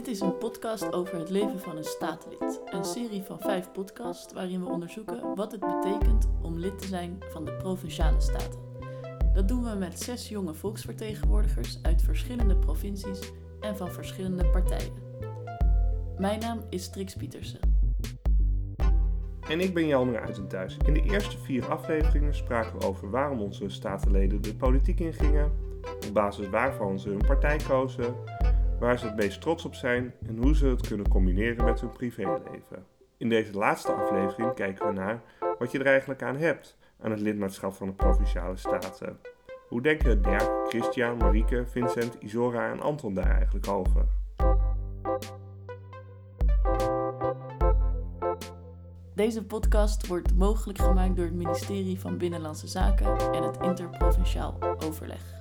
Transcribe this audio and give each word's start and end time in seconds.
Dit 0.00 0.08
is 0.08 0.20
een 0.20 0.38
podcast 0.38 0.92
over 0.92 1.18
het 1.18 1.30
leven 1.30 1.60
van 1.60 1.76
een 1.76 1.84
statenlid. 1.84 2.60
Een 2.64 2.84
serie 2.84 3.22
van 3.22 3.40
vijf 3.40 3.72
podcasts 3.72 4.32
waarin 4.32 4.64
we 4.64 4.70
onderzoeken 4.70 5.34
wat 5.34 5.52
het 5.52 5.60
betekent 5.60 6.28
om 6.42 6.58
lid 6.58 6.78
te 6.78 6.86
zijn 6.86 7.18
van 7.32 7.44
de 7.44 7.52
provinciale 7.52 8.20
staten. 8.20 8.60
Dat 9.34 9.48
doen 9.48 9.64
we 9.64 9.74
met 9.74 10.00
zes 10.00 10.28
jonge 10.28 10.54
volksvertegenwoordigers 10.54 11.78
uit 11.82 12.02
verschillende 12.02 12.56
provincies 12.56 13.32
en 13.60 13.76
van 13.76 13.92
verschillende 13.92 14.46
partijen. 14.46 14.92
Mijn 16.18 16.40
naam 16.40 16.64
is 16.70 16.90
Trix 16.90 17.14
Pietersen. 17.14 17.60
En 19.48 19.60
ik 19.60 19.74
ben 19.74 19.86
Jelmer 19.86 20.20
Uitentuis. 20.20 20.76
In 20.86 20.94
de 20.94 21.02
eerste 21.02 21.38
vier 21.38 21.68
afleveringen 21.68 22.34
spraken 22.34 22.78
we 22.78 22.86
over 22.86 23.10
waarom 23.10 23.40
onze 23.40 23.68
statenleden 23.68 24.42
de 24.42 24.54
politiek 24.54 25.00
ingingen, 25.00 25.52
op 26.06 26.10
basis 26.12 26.48
waarvan 26.48 26.98
ze 26.98 27.08
hun 27.08 27.26
partij 27.26 27.56
kozen, 27.68 28.14
waar 28.80 28.98
ze 28.98 29.06
het 29.06 29.16
meest 29.16 29.40
trots 29.40 29.64
op 29.64 29.74
zijn 29.74 30.14
en 30.26 30.36
hoe 30.36 30.56
ze 30.56 30.66
het 30.66 30.86
kunnen 30.86 31.08
combineren 31.08 31.64
met 31.64 31.80
hun 31.80 31.92
privéleven. 31.92 32.86
In 33.16 33.28
deze 33.28 33.52
laatste 33.52 33.92
aflevering 33.92 34.54
kijken 34.54 34.86
we 34.86 34.92
naar 34.92 35.22
wat 35.58 35.72
je 35.72 35.78
er 35.78 35.86
eigenlijk 35.86 36.22
aan 36.22 36.36
hebt 36.36 36.76
aan 37.00 37.10
het 37.10 37.20
lidmaatschap 37.20 37.74
van 37.74 37.86
de 37.86 37.92
Provinciale 37.92 38.56
Staten. 38.56 39.18
Hoe 39.68 39.82
denken 39.82 40.22
Dirk, 40.22 40.50
Christian, 40.68 41.16
Marieke, 41.16 41.66
Vincent, 41.66 42.16
Isora 42.20 42.70
en 42.70 42.80
Anton 42.80 43.14
daar 43.14 43.36
eigenlijk 43.36 43.68
over? 43.68 44.06
Deze 49.14 49.44
podcast 49.44 50.06
wordt 50.06 50.34
mogelijk 50.34 50.78
gemaakt 50.78 51.16
door 51.16 51.24
het 51.24 51.34
ministerie 51.34 52.00
van 52.00 52.18
Binnenlandse 52.18 52.68
Zaken 52.68 53.32
en 53.32 53.42
het 53.42 53.56
Interprovinciaal 53.62 54.58
Overleg. 54.84 55.39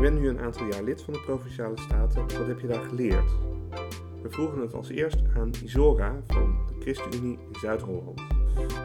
Je 0.00 0.06
bent 0.06 0.20
nu 0.20 0.28
een 0.28 0.40
aantal 0.40 0.66
jaar 0.66 0.82
lid 0.82 1.02
van 1.02 1.12
de 1.12 1.20
Provinciale 1.20 1.78
Staten. 1.78 2.20
Wat 2.38 2.46
heb 2.46 2.60
je 2.60 2.66
daar 2.66 2.82
geleerd? 2.82 3.30
We 4.22 4.30
vroegen 4.30 4.60
het 4.60 4.74
als 4.74 4.88
eerst 4.88 5.22
aan 5.36 5.50
Isora 5.64 6.16
van 6.26 6.58
de 6.68 6.74
ChristenUnie 6.78 7.38
in 7.38 7.54
Zuid-Holland. 7.60 8.20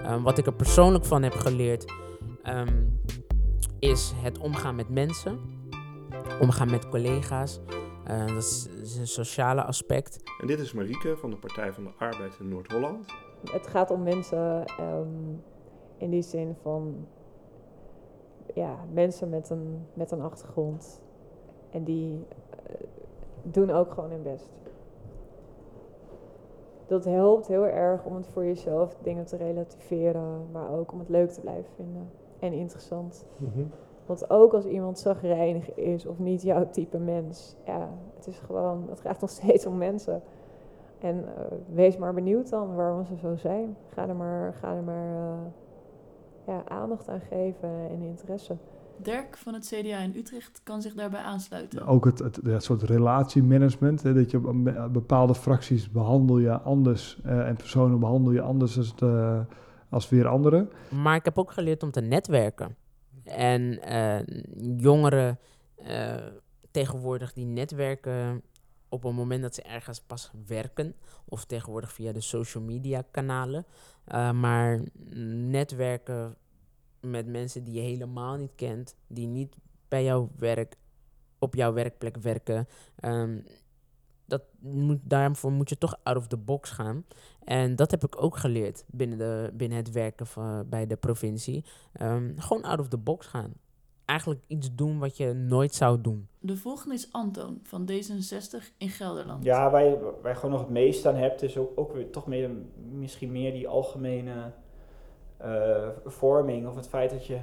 Um, 0.06 0.24
wat 0.24 0.38
ik 0.38 0.46
er 0.46 0.54
persoonlijk 0.54 1.06
van 1.06 1.24
heb 1.24 1.34
geleerd 1.34 1.94
um, 2.44 3.02
is 3.80 4.14
het 4.16 4.38
omgaan 4.38 4.76
met 4.76 4.90
mensen, 4.90 5.40
omgaan 6.42 6.72
met 6.72 6.90
collega's. 6.90 7.60
Uh, 8.08 8.28
dat 8.28 8.38
is, 8.38 8.68
is, 8.82 8.98
een 8.98 9.08
sociale 9.08 9.64
aspect. 9.64 10.24
En 10.42 10.48
dit 10.48 10.60
is 10.60 10.74
Marieke 10.74 11.18
van 11.18 11.30
de 11.30 11.38
Partij 11.38 11.74
van 11.74 11.84
de 11.84 11.92
Arbeid 11.98 12.38
in 12.40 12.50
Noord-Holland. 12.50 13.06
Het 13.52 13.68
gaat 13.68 13.92
om 13.92 14.04
mensen 14.04 14.66
um, 14.80 15.44
in 15.98 16.10
die 16.10 16.22
zin 16.22 16.56
van 16.62 17.08
ja, 18.54 18.86
mensen 18.94 19.30
met 19.30 19.50
een, 19.50 19.86
met 19.94 20.12
een 20.12 20.22
achtergrond. 20.22 21.04
En 21.76 21.84
die 21.84 22.12
uh, 22.12 22.76
doen 23.44 23.72
ook 23.72 23.92
gewoon 23.92 24.10
hun 24.10 24.24
best. 24.24 24.52
Dat 26.88 27.06
helpt 27.06 27.48
heel 27.48 27.68
erg 27.68 28.06
om 28.06 28.16
het 28.16 28.28
voor 28.28 28.46
jezelf 28.46 28.96
dingen 29.02 29.26
te 29.26 29.38
relativeren, 29.38 30.52
maar 30.52 30.70
ook 30.72 30.92
om 30.92 31.00
het 31.00 31.10
leuk 31.10 31.30
te 31.30 31.42
blijven 31.42 31.72
vinden 31.76 32.10
en 32.40 32.54
interessant. 32.54 33.26
Mm 33.38 33.52
-hmm. 33.54 33.72
Want 34.06 34.30
ook 34.30 34.54
als 34.54 34.66
iemand 34.66 35.00
zagrijnig 35.00 35.74
is 35.74 36.06
of 36.06 36.20
niet 36.20 36.42
jouw 36.42 36.70
type 36.70 36.98
mens, 36.98 37.56
ja, 37.66 37.90
het 38.16 38.28
is 38.28 38.40
gewoon, 38.40 38.86
het 38.90 39.00
gaat 39.00 39.22
nog 39.22 39.30
steeds 39.40 39.66
om 39.66 39.78
mensen. 39.78 40.22
En 41.00 41.18
uh, 41.18 41.58
wees 41.74 41.98
maar 41.98 42.14
benieuwd 42.14 42.50
dan 42.50 42.76
waarom 42.76 43.06
ze 43.06 43.18
zo 43.18 43.36
zijn. 43.36 43.78
Ga 43.88 44.08
er 44.08 44.16
maar, 44.16 44.54
ga 44.54 44.76
er 44.76 44.84
maar 44.84 45.14
uh, 45.14 45.46
ja, 46.46 46.62
aandacht 46.68 47.10
aan 47.10 47.22
geven 47.22 47.70
en 47.90 48.02
interesse. 48.02 48.58
Dirk 49.06 49.38
van 49.38 49.54
het 49.54 49.66
CDA 49.66 49.98
in 49.98 50.14
Utrecht 50.16 50.62
kan 50.64 50.82
zich 50.82 50.94
daarbij 50.94 51.22
aansluiten. 51.22 51.86
Ook 51.86 52.06
het, 52.06 52.20
het, 52.20 52.40
het 52.44 52.64
soort 52.64 52.84
relatiemanagement, 52.84 54.04
hè, 54.04 54.14
dat 54.14 54.32
je 54.32 54.40
bepaalde 54.92 55.36
fracties 55.36 55.92
behandel 55.92 56.40
je 56.40 56.60
anders 56.60 57.20
uh, 57.26 57.48
en 57.48 57.56
personen 57.56 58.00
behandel 58.00 58.32
je 58.32 58.42
anders 58.42 58.78
als, 58.78 58.96
de, 58.96 59.44
als 59.90 60.10
weer 60.10 60.28
anderen. 60.28 60.70
Maar 60.90 61.16
ik 61.16 61.26
heb 61.26 61.38
ook 61.38 61.52
geleerd 61.52 61.84
om 61.84 61.92
te 61.92 62.02
netwerken. 62.02 62.76
En 63.24 63.80
uh, 63.90 64.20
jongeren 64.78 65.40
uh, 65.88 66.16
tegenwoordig 66.72 67.34
die 67.34 67.46
netwerken 67.46 68.42
op 68.90 69.04
het 69.04 69.14
moment 69.14 69.42
dat 69.42 69.56
ze 69.56 69.62
ergens 69.62 70.02
pas 70.02 70.32
werken, 70.48 70.96
of 71.26 71.46
tegenwoordig 71.46 71.92
via 71.94 72.12
de 72.12 72.22
social 72.22 72.64
media 72.64 73.04
kanalen. 73.12 73.66
Uh, 74.08 74.32
maar 74.32 74.82
netwerken 75.50 76.36
met 77.10 77.28
mensen 77.28 77.64
die 77.64 77.74
je 77.74 77.82
helemaal 77.82 78.36
niet 78.36 78.56
kent, 78.56 78.96
die 79.08 79.28
niet 79.28 79.56
bij 79.88 80.04
jouw 80.04 80.30
werk, 80.38 80.76
op 81.40 81.56
jouw 81.56 81.74
werkplek 81.74 82.18
werken. 82.18 82.68
Um, 83.06 83.44
dat 84.26 84.42
moet, 84.60 85.00
daarvoor 85.04 85.52
moet 85.52 85.70
je 85.70 85.78
toch 85.78 86.00
out 86.04 86.18
of 86.18 86.28
the 86.28 86.38
box 86.38 86.70
gaan. 86.70 87.06
En 87.44 87.76
dat 87.76 87.92
heb 87.92 88.04
ik 88.04 88.22
ook 88.24 88.38
geleerd 88.38 88.84
binnen, 88.88 89.18
de, 89.18 89.52
binnen 89.54 89.78
het 89.78 89.92
werken 89.92 90.28
van, 90.28 90.70
bij 90.70 90.88
de 90.88 90.96
provincie. 90.96 91.66
Um, 92.02 92.34
gewoon 92.38 92.64
out 92.64 92.80
of 92.80 92.88
the 92.88 92.98
box 92.98 93.28
gaan. 93.28 93.54
Eigenlijk 94.06 94.42
iets 94.48 94.76
doen 94.76 95.00
wat 95.00 95.18
je 95.18 95.34
nooit 95.34 95.74
zou 95.74 96.02
doen. 96.02 96.28
De 96.40 96.58
volgende 96.58 96.96
is 96.96 97.12
Anton 97.12 97.60
van 97.64 97.90
D66 97.92 98.78
in 98.78 98.90
Gelderland. 98.90 99.44
Ja, 99.44 99.72
waar 99.72 99.84
je, 99.84 100.18
waar 100.22 100.32
je 100.32 100.38
gewoon 100.38 100.52
nog 100.52 100.62
het 100.62 100.70
meest 100.70 101.06
aan 101.06 101.16
hebt, 101.16 101.42
is 101.42 101.58
ook, 101.58 101.72
ook 101.76 101.94
weer 101.94 102.10
toch 102.10 102.28
meer, 102.28 102.50
misschien 102.92 103.32
meer 103.32 103.52
die 103.52 103.68
algemene 103.68 104.52
uh, 105.42 105.88
vorming 106.06 106.68
of 106.68 106.76
het 106.76 106.88
feit 106.88 107.10
dat 107.10 107.26
je 107.26 107.38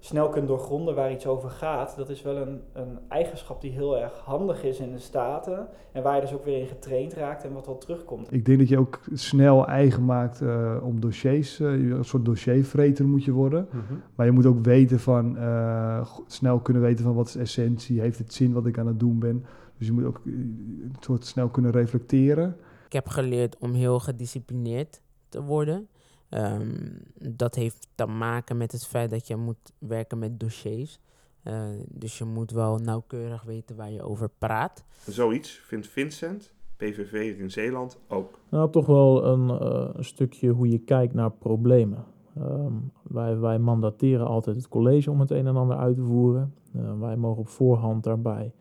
snel 0.00 0.28
kunt 0.28 0.48
doorgronden 0.48 0.94
waar 0.94 1.12
iets 1.12 1.26
over 1.26 1.50
gaat, 1.50 1.96
dat 1.96 2.08
is 2.08 2.22
wel 2.22 2.36
een, 2.36 2.60
een 2.72 2.98
eigenschap 3.08 3.60
die 3.60 3.70
heel 3.70 3.98
erg 3.98 4.18
handig 4.18 4.64
is 4.64 4.78
in 4.78 4.92
de 4.92 4.98
Staten. 4.98 5.68
En 5.92 6.02
waar 6.02 6.14
je 6.14 6.20
dus 6.20 6.32
ook 6.32 6.44
weer 6.44 6.58
in 6.58 6.66
getraind 6.66 7.12
raakt 7.12 7.44
en 7.44 7.52
wat 7.52 7.66
wel 7.66 7.78
terugkomt. 7.78 8.32
Ik 8.32 8.44
denk 8.44 8.58
dat 8.58 8.68
je 8.68 8.78
ook 8.78 9.00
snel 9.12 9.66
eigen 9.66 10.04
maakt 10.04 10.40
uh, 10.40 10.76
om 10.82 11.00
dossiers. 11.00 11.60
Uh, 11.60 11.96
een 11.96 12.04
soort 12.04 12.24
dossiervreter 12.24 13.06
moet 13.06 13.24
je 13.24 13.32
worden. 13.32 13.68
Mm-hmm. 13.72 14.02
Maar 14.14 14.26
je 14.26 14.32
moet 14.32 14.46
ook 14.46 14.64
weten 14.64 15.00
van, 15.00 15.36
uh, 15.36 16.06
snel 16.26 16.58
kunnen 16.58 16.82
weten 16.82 17.04
van 17.04 17.14
wat 17.14 17.28
is 17.28 17.36
essentie, 17.36 18.00
heeft 18.00 18.18
het 18.18 18.32
zin 18.32 18.52
wat 18.52 18.66
ik 18.66 18.78
aan 18.78 18.86
het 18.86 19.00
doen 19.00 19.18
ben. 19.18 19.44
Dus 19.78 19.86
je 19.86 19.92
moet 19.92 20.04
ook 20.04 20.20
een 20.24 20.96
soort 21.00 21.24
snel 21.24 21.48
kunnen 21.48 21.70
reflecteren. 21.70 22.56
Ik 22.86 22.92
heb 22.92 23.08
geleerd 23.08 23.56
om 23.58 23.72
heel 23.72 24.00
gedisciplineerd 24.00 25.02
te 25.28 25.42
worden. 25.42 25.88
Um, 26.30 27.02
dat 27.36 27.54
heeft 27.54 27.88
te 27.94 28.06
maken 28.06 28.56
met 28.56 28.72
het 28.72 28.86
feit 28.86 29.10
dat 29.10 29.26
je 29.26 29.36
moet 29.36 29.72
werken 29.78 30.18
met 30.18 30.40
dossiers. 30.40 31.00
Uh, 31.44 31.62
dus 31.88 32.18
je 32.18 32.24
moet 32.24 32.50
wel 32.50 32.78
nauwkeurig 32.78 33.42
weten 33.42 33.76
waar 33.76 33.90
je 33.90 34.02
over 34.02 34.30
praat. 34.38 34.84
Zoiets 35.06 35.50
vindt 35.50 35.86
Vincent, 35.86 36.54
PVV 36.76 37.38
in 37.38 37.50
Zeeland, 37.50 37.98
ook. 38.08 38.38
Nou, 38.48 38.70
toch 38.70 38.86
wel 38.86 39.24
een, 39.24 39.48
uh, 39.48 39.90
een 39.92 40.04
stukje 40.04 40.48
hoe 40.48 40.68
je 40.68 40.78
kijkt 40.78 41.14
naar 41.14 41.30
problemen. 41.30 42.04
Um, 42.38 42.92
wij, 43.02 43.38
wij 43.38 43.58
mandateren 43.58 44.26
altijd 44.26 44.56
het 44.56 44.68
college 44.68 45.10
om 45.10 45.20
het 45.20 45.30
een 45.30 45.46
en 45.46 45.56
ander 45.56 45.76
uit 45.76 45.96
te 45.96 46.02
voeren. 46.02 46.54
Uh, 46.76 47.00
wij 47.00 47.16
mogen 47.16 47.40
op 47.40 47.48
voorhand 47.48 48.04
daarbij 48.04 48.52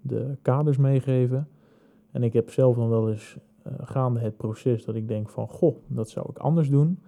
de 0.00 0.36
kaders 0.42 0.76
meegeven. 0.76 1.48
En 2.10 2.22
ik 2.22 2.32
heb 2.32 2.50
zelf 2.50 2.76
dan 2.76 2.88
wel 2.88 3.10
eens 3.10 3.36
gaande 3.78 4.20
het 4.20 4.36
proces 4.36 4.84
dat 4.84 4.94
ik 4.94 5.08
denk 5.08 5.30
van... 5.30 5.48
goh, 5.48 5.76
dat 5.86 6.10
zou 6.10 6.26
ik 6.30 6.38
anders 6.38 6.70
doen. 6.70 6.98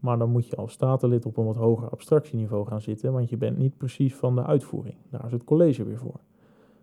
Maar 0.00 0.18
dan 0.18 0.30
moet 0.30 0.46
je 0.46 0.56
als 0.56 0.72
statenlid 0.72 1.26
op 1.26 1.36
een 1.36 1.44
wat 1.44 1.56
hoger 1.56 1.88
abstractieniveau 1.88 2.66
gaan 2.66 2.80
zitten, 2.80 3.12
want 3.12 3.30
je 3.30 3.36
bent 3.36 3.58
niet 3.58 3.76
precies 3.76 4.14
van 4.14 4.34
de 4.34 4.44
uitvoering. 4.44 4.96
Daar 5.10 5.24
is 5.24 5.32
het 5.32 5.44
college 5.44 5.84
weer 5.84 5.98
voor. 5.98 6.20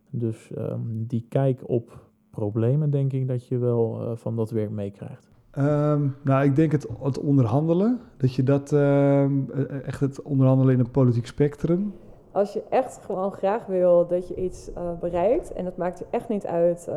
Dus 0.09 0.51
um, 0.57 1.05
die 1.07 1.25
kijk 1.29 1.61
op 1.65 1.99
problemen, 2.29 2.89
denk 2.89 3.13
ik 3.13 3.27
dat 3.27 3.47
je 3.47 3.57
wel 3.57 4.01
uh, 4.01 4.15
van 4.15 4.35
dat 4.35 4.51
werk 4.51 4.69
meekrijgt. 4.69 5.31
Um, 5.57 6.15
nou, 6.21 6.45
ik 6.45 6.55
denk 6.55 6.71
het, 6.71 6.87
het 7.01 7.19
onderhandelen, 7.19 7.99
dat 8.17 8.33
je 8.33 8.43
dat 8.43 8.71
um, 8.71 9.51
echt 9.85 9.99
het 9.99 10.21
onderhandelen 10.21 10.73
in 10.73 10.79
een 10.79 10.91
politiek 10.91 11.25
spectrum. 11.25 11.93
Als 12.31 12.53
je 12.53 12.63
echt 12.69 12.99
gewoon 13.05 13.31
graag 13.31 13.65
wil 13.65 14.07
dat 14.07 14.27
je 14.27 14.35
iets 14.35 14.69
uh, 14.69 14.99
bereikt, 14.99 15.53
en 15.53 15.65
het 15.65 15.77
maakt 15.77 15.99
er 15.99 16.05
echt 16.09 16.29
niet 16.29 16.45
uit 16.45 16.89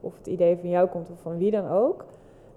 of 0.00 0.16
het 0.16 0.26
idee 0.26 0.56
van 0.56 0.68
jou 0.68 0.88
komt 0.88 1.10
of 1.10 1.20
van 1.20 1.36
wie 1.36 1.50
dan 1.50 1.68
ook 1.68 2.04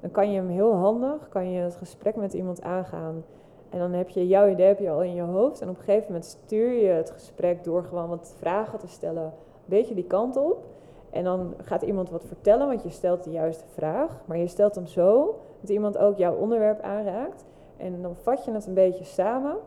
dan 0.01 0.11
kan 0.11 0.31
je 0.31 0.35
hem 0.35 0.49
heel 0.49 0.73
handig, 0.73 1.29
kan 1.29 1.51
je 1.51 1.59
het 1.59 1.75
gesprek 1.75 2.15
met 2.15 2.33
iemand 2.33 2.61
aangaan. 2.61 3.23
En 3.69 3.79
dan 3.79 3.93
heb 3.93 4.09
je 4.09 4.27
jouw 4.27 4.47
idee 4.47 4.67
heb 4.67 4.79
je 4.79 4.89
al 4.89 5.03
in 5.03 5.13
je 5.13 5.21
hoofd. 5.21 5.61
En 5.61 5.69
op 5.69 5.77
een 5.77 5.83
gegeven 5.83 6.05
moment 6.07 6.25
stuur 6.25 6.71
je 6.71 6.87
het 6.87 7.11
gesprek 7.11 7.63
door 7.63 7.83
gewoon 7.83 8.09
wat 8.09 8.33
vragen 8.37 8.79
te 8.79 8.87
stellen, 8.87 9.23
een 9.23 9.31
beetje 9.65 9.95
die 9.95 10.07
kant 10.07 10.37
op. 10.37 10.63
En 11.09 11.23
dan 11.23 11.53
gaat 11.63 11.81
iemand 11.81 12.09
wat 12.09 12.25
vertellen, 12.25 12.67
want 12.67 12.83
je 12.83 12.89
stelt 12.89 13.23
de 13.23 13.31
juiste 13.31 13.63
vraag. 13.67 14.21
Maar 14.25 14.37
je 14.37 14.47
stelt 14.47 14.75
hem 14.75 14.85
zo 14.85 15.39
dat 15.59 15.69
iemand 15.69 15.97
ook 15.97 16.17
jouw 16.17 16.35
onderwerp 16.35 16.81
aanraakt. 16.81 17.45
En 17.77 18.01
dan 18.01 18.15
vat 18.15 18.45
je 18.45 18.51
het 18.51 18.67
een 18.67 18.73
beetje 18.73 19.03
samen, 19.03 19.57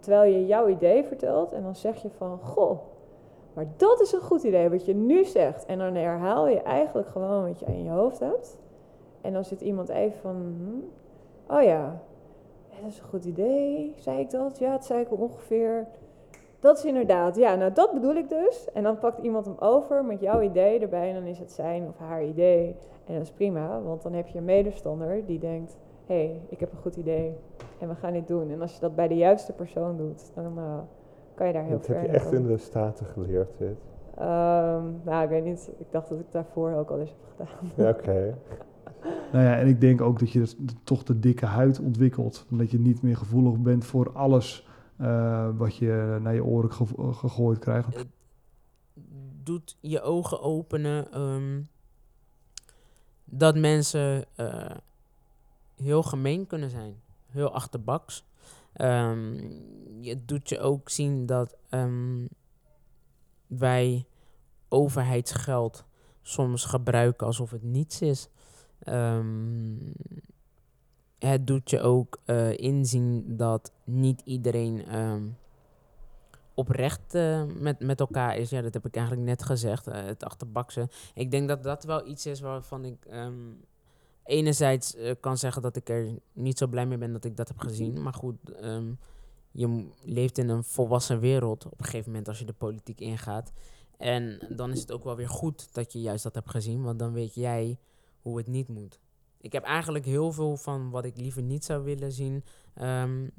terwijl 0.00 0.32
je 0.32 0.46
jouw 0.46 0.68
idee 0.68 1.04
vertelt. 1.04 1.52
En 1.52 1.62
dan 1.62 1.76
zeg 1.76 2.02
je 2.02 2.08
van, 2.10 2.38
goh, 2.38 2.78
maar 3.52 3.66
dat 3.76 4.00
is 4.00 4.12
een 4.12 4.20
goed 4.20 4.42
idee 4.42 4.70
wat 4.70 4.84
je 4.84 4.94
nu 4.94 5.24
zegt. 5.24 5.66
En 5.66 5.78
dan 5.78 5.94
herhaal 5.94 6.48
je 6.48 6.60
eigenlijk 6.60 7.08
gewoon 7.08 7.46
wat 7.46 7.58
je 7.58 7.66
in 7.66 7.84
je 7.84 7.90
hoofd 7.90 8.18
hebt. 8.18 8.58
En 9.26 9.32
dan 9.32 9.44
zit 9.44 9.60
iemand 9.60 9.88
even 9.88 10.18
van, 10.20 10.34
hm, 10.34 11.54
oh 11.54 11.62
ja, 11.62 12.00
dat 12.80 12.90
is 12.90 12.98
een 12.98 13.08
goed 13.08 13.24
idee, 13.24 13.94
zei 13.98 14.18
ik 14.20 14.30
dat? 14.30 14.58
Ja, 14.58 14.72
het 14.72 14.84
zei 14.84 15.00
ik 15.00 15.20
ongeveer. 15.20 15.86
Dat 16.60 16.78
is 16.78 16.84
inderdaad, 16.84 17.36
ja, 17.36 17.54
nou 17.54 17.72
dat 17.72 17.92
bedoel 17.92 18.14
ik 18.14 18.28
dus. 18.28 18.68
En 18.72 18.82
dan 18.82 18.98
pakt 18.98 19.18
iemand 19.18 19.46
hem 19.46 19.56
over 19.58 20.04
met 20.04 20.20
jouw 20.20 20.40
idee 20.40 20.80
erbij 20.80 21.08
en 21.08 21.14
dan 21.14 21.24
is 21.24 21.38
het 21.38 21.52
zijn 21.52 21.88
of 21.88 21.98
haar 21.98 22.24
idee. 22.24 22.76
En 23.06 23.14
dat 23.14 23.22
is 23.22 23.30
prima, 23.30 23.82
want 23.82 24.02
dan 24.02 24.12
heb 24.12 24.26
je 24.26 24.38
een 24.38 24.44
medestander 24.44 25.26
die 25.26 25.38
denkt, 25.38 25.76
hé, 26.06 26.14
hey, 26.14 26.40
ik 26.48 26.60
heb 26.60 26.72
een 26.72 26.78
goed 26.78 26.96
idee 26.96 27.36
en 27.80 27.88
we 27.88 27.94
gaan 27.94 28.12
dit 28.12 28.28
doen. 28.28 28.50
En 28.50 28.60
als 28.60 28.74
je 28.74 28.80
dat 28.80 28.94
bij 28.94 29.08
de 29.08 29.16
juiste 29.16 29.52
persoon 29.52 29.96
doet, 29.96 30.30
dan 30.34 30.58
uh, 30.58 30.78
kan 31.34 31.46
je 31.46 31.52
daar 31.52 31.64
heel 31.64 31.76
dat 31.76 31.86
ver 31.86 32.00
heb 32.00 32.06
je 32.06 32.12
echt 32.12 32.32
in 32.32 32.46
de 32.46 32.56
Staten 32.56 33.06
geleerd, 33.06 33.58
dit? 33.58 33.76
Um, 34.18 35.00
nou, 35.04 35.22
ik 35.22 35.28
weet 35.28 35.44
niet. 35.44 35.70
Ik 35.78 35.86
dacht 35.90 36.08
dat 36.08 36.18
ik 36.18 36.26
daarvoor 36.30 36.72
ook 36.72 36.90
al 36.90 36.98
eens 36.98 37.14
heb 37.36 37.48
gedaan. 37.48 37.72
Ja, 37.74 37.90
oké. 37.90 38.34
Nou 39.36 39.48
ja, 39.48 39.56
en 39.56 39.66
ik 39.66 39.80
denk 39.80 40.00
ook 40.00 40.18
dat 40.18 40.30
je 40.30 40.38
dus 40.38 40.56
toch 40.84 41.02
de 41.02 41.18
dikke 41.18 41.46
huid 41.46 41.80
ontwikkelt. 41.80 42.46
Omdat 42.50 42.70
je 42.70 42.78
niet 42.78 43.02
meer 43.02 43.16
gevoelig 43.16 43.58
bent 43.58 43.84
voor 43.84 44.12
alles 44.12 44.66
uh, 45.00 45.48
wat 45.56 45.76
je 45.76 46.18
naar 46.20 46.34
je 46.34 46.44
oren 46.44 46.72
ge 46.72 47.12
gegooid 47.12 47.58
krijgt. 47.58 47.96
Het 47.96 48.06
doet 49.42 49.76
je 49.80 50.02
ogen 50.02 50.40
openen 50.40 51.20
um, 51.20 51.68
dat 53.24 53.56
mensen 53.56 54.24
heel 55.76 56.02
gemeen 56.02 56.46
kunnen 56.46 56.70
zijn. 56.70 56.94
Heel 57.26 57.50
achterbaks. 57.50 58.24
Um, 58.80 59.50
het 60.00 60.28
doet 60.28 60.48
je 60.48 60.60
ook 60.60 60.88
zien 60.88 61.26
dat 61.26 61.56
wij 63.46 64.06
overheidsgeld 64.68 65.84
soms 66.22 66.64
gebruiken 66.64 67.26
alsof 67.26 67.50
het 67.50 67.62
niets 67.62 68.00
is. 68.00 68.28
Um, 68.84 69.92
het 71.18 71.46
doet 71.46 71.70
je 71.70 71.80
ook 71.80 72.18
uh, 72.26 72.56
inzien 72.58 73.36
dat 73.36 73.72
niet 73.84 74.20
iedereen 74.24 74.96
um, 74.96 75.36
oprecht 76.54 77.14
uh, 77.14 77.44
met, 77.44 77.80
met 77.80 78.00
elkaar 78.00 78.36
is. 78.36 78.50
Ja, 78.50 78.60
dat 78.60 78.74
heb 78.74 78.86
ik 78.86 78.96
eigenlijk 78.96 79.26
net 79.26 79.42
gezegd. 79.42 79.88
Uh, 79.88 79.94
het 79.94 80.24
achterbaksen. 80.24 80.88
Ik 81.14 81.30
denk 81.30 81.48
dat 81.48 81.62
dat 81.62 81.84
wel 81.84 82.06
iets 82.06 82.26
is 82.26 82.40
waarvan 82.40 82.84
ik 82.84 83.06
um, 83.12 83.64
enerzijds 84.24 84.96
kan 85.20 85.38
zeggen 85.38 85.62
dat 85.62 85.76
ik 85.76 85.88
er 85.88 86.18
niet 86.32 86.58
zo 86.58 86.66
blij 86.66 86.86
mee 86.86 86.98
ben 86.98 87.12
dat 87.12 87.24
ik 87.24 87.36
dat 87.36 87.48
heb 87.48 87.58
gezien. 87.58 88.02
Maar 88.02 88.14
goed, 88.14 88.36
je 89.50 89.88
leeft 90.02 90.38
in 90.38 90.48
een 90.48 90.64
volwassen 90.64 91.20
wereld 91.20 91.66
op 91.66 91.78
een 91.78 91.84
gegeven 91.84 92.10
moment 92.10 92.28
als 92.28 92.38
je 92.38 92.44
de 92.44 92.52
politiek 92.52 93.00
ingaat. 93.00 93.52
En 93.96 94.38
dan 94.48 94.70
is 94.70 94.80
het 94.80 94.92
ook 94.92 95.04
wel 95.04 95.16
weer 95.16 95.28
goed 95.28 95.74
dat 95.74 95.92
je 95.92 96.00
juist 96.00 96.22
dat 96.22 96.34
hebt 96.34 96.50
gezien, 96.50 96.82
want 96.82 96.98
dan 96.98 97.12
weet 97.12 97.34
jij 97.34 97.78
hoe 98.26 98.36
het 98.36 98.46
niet 98.46 98.68
moet. 98.68 99.00
Ik 99.40 99.52
heb 99.52 99.64
eigenlijk 99.64 100.04
heel 100.04 100.32
veel 100.32 100.56
van 100.56 100.90
wat 100.90 101.04
ik 101.04 101.16
liever 101.16 101.42
niet 101.42 101.64
zou 101.64 101.84
willen 101.84 102.12
zien, 102.12 102.44
um, 102.82 103.30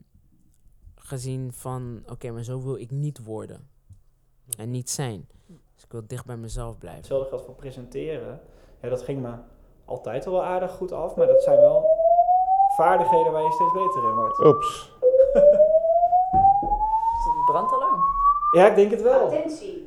gezien 0.95 1.53
van 1.53 2.03
oké, 2.11 2.31
maar 2.31 2.43
zo 2.43 2.63
wil 2.63 2.75
ik 2.75 2.91
niet 2.91 3.23
worden 3.23 3.67
en 4.57 4.71
niet 4.71 4.89
zijn. 4.89 5.27
Dus 5.75 5.83
ik 5.83 5.91
wil 5.91 6.07
dicht 6.07 6.25
bij 6.25 6.37
mezelf 6.37 6.77
blijven. 6.77 6.99
Hetzelfde 6.99 7.29
geldt 7.29 7.45
voor 7.45 7.55
presenteren. 7.55 8.41
Ja, 8.81 8.89
dat 8.89 9.01
ging 9.01 9.21
me 9.21 9.33
altijd 9.85 10.25
al 10.25 10.31
wel 10.31 10.43
aardig 10.43 10.71
goed 10.71 10.91
af, 10.91 11.15
maar 11.15 11.27
dat 11.27 11.43
zijn 11.43 11.59
wel 11.59 11.85
vaardigheden 12.75 13.31
waar 13.31 13.43
je 13.43 13.51
steeds 13.51 13.73
beter 13.73 14.09
in 14.09 14.15
wordt. 14.15 14.39
Oeps. 14.45 14.91
Is 17.17 17.25
dat 17.25 17.33
een 17.37 17.45
brandalarm? 17.45 18.01
Ja, 18.51 18.69
ik 18.69 18.75
denk 18.75 18.91
het 18.91 19.01
wel. 19.01 19.25
Attentie, 19.25 19.86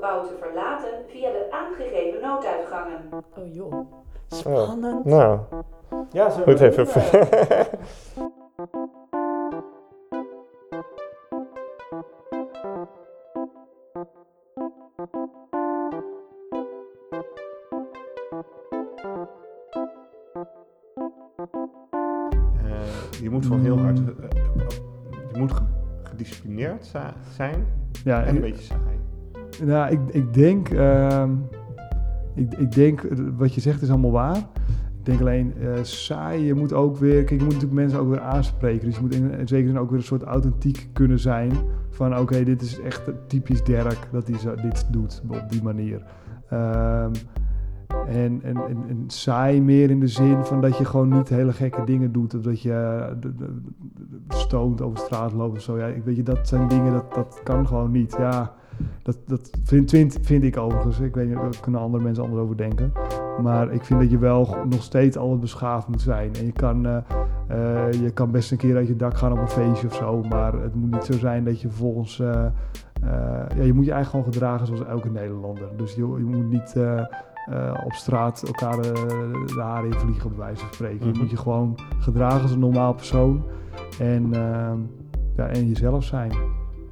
gebouw 0.00 0.22
te 0.26 0.34
verlaten 0.40 0.88
via 1.08 1.30
de 1.30 1.46
aangegeven 1.50 2.20
nooduitgangen. 2.20 3.00
Oh 3.12 3.54
joh, 3.54 3.92
spannend. 4.28 5.04
Oh, 5.06 5.12
nou, 5.12 5.38
Ja, 6.12 6.30
zo 6.30 6.42
goed 6.42 6.60
even. 6.60 6.86
Eh, 22.64 23.20
je 23.22 23.30
moet 23.30 23.46
wel 23.48 23.58
heel 23.58 23.78
hard. 23.78 23.98
eh, 23.98 24.04
eh, 24.06 24.30
je 25.32 25.38
moet 25.38 25.52
ge- 25.52 25.62
gedisciplineerd 26.02 26.92
zijn 27.36 27.66
Ja, 28.04 28.20
en 28.20 28.26
en- 28.28 28.34
een 28.34 28.40
beetje 28.40 28.62
saai. 28.64 28.89
Nou, 29.64 29.92
ik, 29.92 30.00
ik 30.10 30.34
denk, 30.34 30.68
ehm, 30.68 31.30
ik, 32.34 32.54
ik 32.54 32.72
denk, 32.72 33.02
eh, 33.02 33.18
wat 33.36 33.54
je 33.54 33.60
zegt 33.60 33.82
is 33.82 33.90
allemaal 33.90 34.10
waar. 34.10 34.36
Ik 34.98 35.06
denk 35.06 35.20
alleen, 35.20 35.54
eh, 35.60 35.82
saai, 35.82 36.44
je 36.44 36.54
moet 36.54 36.72
ook 36.72 36.96
weer, 36.96 37.18
je 37.18 37.30
moet 37.30 37.40
natuurlijk 37.40 37.72
mensen 37.72 37.98
ook 37.98 38.08
weer 38.08 38.20
aanspreken. 38.20 38.86
Dus 38.86 38.94
je 38.94 39.00
moet 39.00 39.14
in, 39.14 39.30
in 39.30 39.48
zekere 39.48 39.68
zin 39.68 39.78
ook 39.78 39.90
weer 39.90 39.98
een 39.98 40.04
soort 40.04 40.22
authentiek 40.22 40.88
kunnen 40.92 41.18
zijn. 41.18 41.52
Van 41.90 42.18
oké, 42.18 42.44
dit 42.44 42.62
is 42.62 42.80
echt 42.80 43.02
typisch 43.26 43.64
Dirk, 43.64 44.08
dat 44.12 44.28
hij 44.28 44.38
zo, 44.38 44.54
dit 44.54 44.86
doet 44.92 45.22
op 45.28 45.44
die 45.48 45.62
manier. 45.62 46.02
Ehm, 46.48 47.12
en, 48.06 48.40
en, 48.42 48.56
en, 48.66 49.04
saai 49.06 49.62
meer 49.62 49.90
in 49.90 50.00
de 50.00 50.06
zin 50.06 50.44
van 50.44 50.60
dat 50.60 50.78
je 50.78 50.84
gewoon 50.84 51.08
niet 51.08 51.28
hele 51.28 51.52
gekke 51.52 51.84
dingen 51.84 52.12
doet. 52.12 52.34
Of 52.34 52.42
dat 52.42 52.62
je 52.62 52.72
eh, 52.72 53.48
stoned 54.28 54.82
over 54.82 54.98
straat 54.98 55.32
loopt 55.32 55.56
of 55.56 55.62
zo. 55.62 55.78
Ja, 55.78 55.86
ik 55.86 56.04
weet 56.04 56.16
je, 56.16 56.22
dat 56.22 56.48
zijn 56.48 56.68
dingen, 56.68 56.92
dat, 56.92 57.14
dat 57.14 57.40
kan 57.44 57.66
gewoon 57.66 57.90
niet. 57.90 58.16
Ja, 58.18 58.54
dat, 59.02 59.18
dat 59.26 59.50
vind, 59.64 59.90
vind, 59.90 60.18
vind 60.22 60.44
ik 60.44 60.56
overigens. 60.56 61.00
Ik 61.00 61.14
weet 61.14 61.26
niet, 61.28 61.36
daar 61.36 61.60
kunnen 61.60 61.80
andere 61.80 62.02
mensen 62.02 62.24
anders 62.24 62.42
over 62.42 62.56
denken. 62.56 62.92
Maar 63.42 63.72
ik 63.72 63.84
vind 63.84 64.00
dat 64.00 64.10
je 64.10 64.18
wel 64.18 64.56
nog 64.68 64.82
steeds 64.82 65.16
altijd 65.16 65.40
beschaafd 65.40 65.88
moet 65.88 66.00
zijn. 66.00 66.34
En 66.34 66.44
je 66.46 66.52
kan, 66.52 66.86
eh, 66.86 66.96
eh, 67.48 67.92
je 67.92 68.10
kan 68.10 68.30
best 68.30 68.50
een 68.50 68.56
keer 68.58 68.76
uit 68.76 68.86
je 68.88 68.96
dak 68.96 69.16
gaan 69.16 69.32
op 69.32 69.38
een 69.38 69.48
feestje 69.48 69.86
of 69.86 69.94
zo. 69.94 70.22
Maar 70.22 70.52
het 70.52 70.74
moet 70.74 70.90
niet 70.90 71.04
zo 71.04 71.12
zijn 71.12 71.44
dat 71.44 71.60
je 71.60 71.68
vervolgens... 71.68 72.20
eh, 72.20 72.44
ja, 73.56 73.62
je 73.62 73.72
moet 73.72 73.84
je 73.84 73.92
eigenlijk 73.92 74.08
gewoon 74.10 74.24
gedragen 74.32 74.66
zoals 74.66 74.84
elke 74.84 75.10
Nederlander. 75.10 75.68
Dus 75.76 75.94
je, 75.94 76.00
je 76.00 76.24
moet 76.24 76.50
niet 76.50 76.76
op 77.84 77.92
straat 77.92 78.42
elkaar 78.46 78.78
eh, 78.78 78.92
de 79.54 79.60
haren 79.60 79.90
in 79.92 79.98
vliegen, 79.98 80.28
bij 80.30 80.38
wijze 80.38 80.60
van 80.64 80.74
spreken. 80.74 81.06
Je 81.06 81.10
Mhm. 81.12 81.20
moet 81.20 81.30
je 81.30 81.36
gewoon 81.36 81.78
gedragen 81.98 82.42
als 82.42 82.50
een 82.50 82.58
normaal 82.58 82.94
persoon. 82.94 83.42
En, 84.00 84.30
ja, 85.36 85.46
en 85.46 85.68
jezelf 85.68 86.04
zijn. 86.04 86.32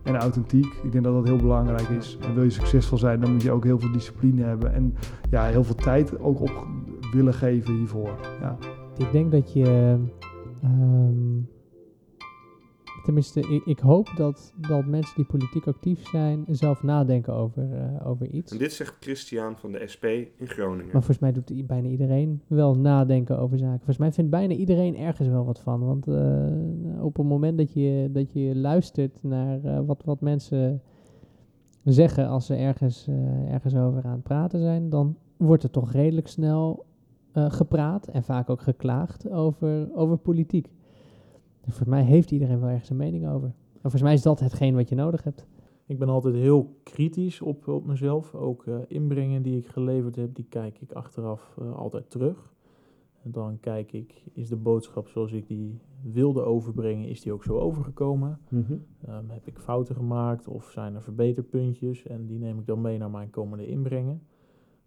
En 0.08 0.16
authentiek. 0.16 0.64
Ik 0.82 0.93
denk 0.93 1.05
dat 1.05 1.14
dat 1.14 1.26
heel 1.26 1.37
belangrijk 1.37 1.88
is. 1.88 2.19
En 2.20 2.34
wil 2.34 2.43
je 2.43 2.50
succesvol 2.50 2.99
zijn, 2.99 3.20
dan 3.20 3.32
moet 3.32 3.43
je 3.43 3.50
ook 3.50 3.65
heel 3.65 3.79
veel 3.79 3.93
discipline 3.93 4.43
hebben. 4.43 4.72
En 4.72 4.94
ja, 5.31 5.44
heel 5.44 5.65
veel 5.65 5.74
tijd 5.74 6.19
ook 6.20 6.41
op 6.41 6.67
willen 7.12 7.34
geven 7.34 7.74
hiervoor. 7.74 8.19
Ja. 8.41 8.56
Ik 8.96 9.12
denk 9.12 9.32
dat 9.32 9.53
je. 9.53 9.96
ehm, 10.62 11.41
tenminste, 13.08 13.41
ik, 13.41 13.65
ik 13.65 13.79
hoop 13.79 14.08
dat, 14.17 14.55
dat 14.56 14.86
mensen 14.86 15.17
die 15.17 15.24
politiek 15.24 15.67
actief 15.67 16.06
zijn 16.08 16.44
zelf 16.50 16.82
nadenken 16.82 17.34
over, 17.34 17.72
eh, 17.72 18.08
over 18.08 18.29
iets. 18.31 18.53
En 18.53 18.58
dit 18.58 18.72
zegt 18.72 18.96
Christian 19.00 19.56
van 19.56 19.72
de 19.72 19.82
SP 19.93 20.05
in 20.05 20.48
Groningen. 20.48 20.84
Maar 20.84 20.93
volgens 20.93 21.19
mij 21.19 21.32
doet 21.32 21.67
bijna 21.67 21.88
iedereen 21.88 22.43
wel 22.46 22.74
nadenken 22.77 23.38
over 23.38 23.58
zaken. 23.58 23.77
Volgens 23.77 23.98
mij 23.98 24.12
vindt 24.12 24.31
bijna 24.31 24.55
iedereen 24.55 24.96
ergens 24.96 25.29
wel 25.29 25.44
wat 25.44 25.60
van. 25.60 25.81
Want 25.81 26.06
eh, 26.06 26.15
op 27.02 27.17
het 27.17 27.26
moment 27.26 27.58
dat 27.58 27.72
je, 27.72 28.08
dat 28.12 28.32
je 28.32 28.56
luistert 28.56 29.22
naar 29.22 29.64
eh, 29.64 29.81
wat, 29.86 30.02
wat 30.05 30.20
mensen 30.20 30.82
zeggen 31.84 32.28
als 32.28 32.46
ze 32.46 32.55
ergens, 32.55 33.06
eh, 33.06 33.52
ergens 33.52 33.74
over 33.74 34.05
aan 34.05 34.12
het 34.12 34.22
praten 34.22 34.60
zijn, 34.60 34.88
dan 34.88 35.17
wordt 35.36 35.62
er 35.62 35.70
toch 35.70 35.93
redelijk 35.93 36.28
snel 36.28 36.86
eh, 37.32 37.50
gepraat 37.50 38.08
en 38.08 38.22
vaak 38.22 38.50
ook 38.50 38.62
geklaagd 38.62 39.31
over, 39.31 39.88
over 39.94 40.17
politiek. 40.17 40.70
Dus 41.60 41.76
volgens 41.76 41.88
mij 41.88 42.02
heeft 42.02 42.31
iedereen 42.31 42.60
wel 42.60 42.69
ergens 42.69 42.90
een 42.90 42.96
mening 42.96 43.28
over. 43.28 43.48
En 43.48 43.81
volgens 43.81 44.02
mij 44.02 44.12
is 44.12 44.22
dat 44.22 44.40
hetgeen 44.40 44.74
wat 44.74 44.88
je 44.88 44.94
nodig 44.94 45.24
hebt. 45.24 45.46
Ik 45.88 45.98
ben 45.98 46.08
altijd 46.08 46.34
heel 46.34 46.76
kritisch 46.82 47.40
op, 47.40 47.69
op 47.69 47.86
mezelf. 47.86 48.34
Ook 48.34 48.67
eh, 48.67 48.76
inbrengingen 48.86 49.43
die 49.43 49.58
ik 49.58 49.67
geleverd 49.67 50.17
heb, 50.17 50.34
die 50.34 50.46
kijk 50.48 50.81
ik 50.81 50.93
achteraf 50.93 51.56
eh, 51.58 51.76
altijd 51.76 52.10
terug. 52.10 52.52
Dan 53.22 53.60
kijk 53.60 53.93
ik, 53.93 54.22
is 54.32 54.48
de 54.48 54.56
boodschap 54.56 55.08
zoals 55.08 55.32
ik 55.32 55.46
die 55.46 55.79
wilde 56.03 56.43
overbrengen, 56.43 57.08
is 57.08 57.20
die 57.20 57.32
ook 57.32 57.44
zo 57.44 57.58
overgekomen? 57.58 58.39
Mhm. 58.48 58.77
Ehm, 59.06 59.29
heb 59.29 59.46
ik 59.46 59.58
fouten 59.58 59.94
gemaakt 59.94 60.48
of 60.48 60.70
zijn 60.70 60.94
er 60.94 61.03
verbeterpuntjes? 61.03 62.06
En 62.06 62.27
die 62.27 62.39
neem 62.39 62.58
ik 62.58 62.67
dan 62.67 62.81
mee 62.81 62.98
naar 62.98 63.10
mijn 63.10 63.31
komende 63.31 63.67
inbrengen. 63.67 64.22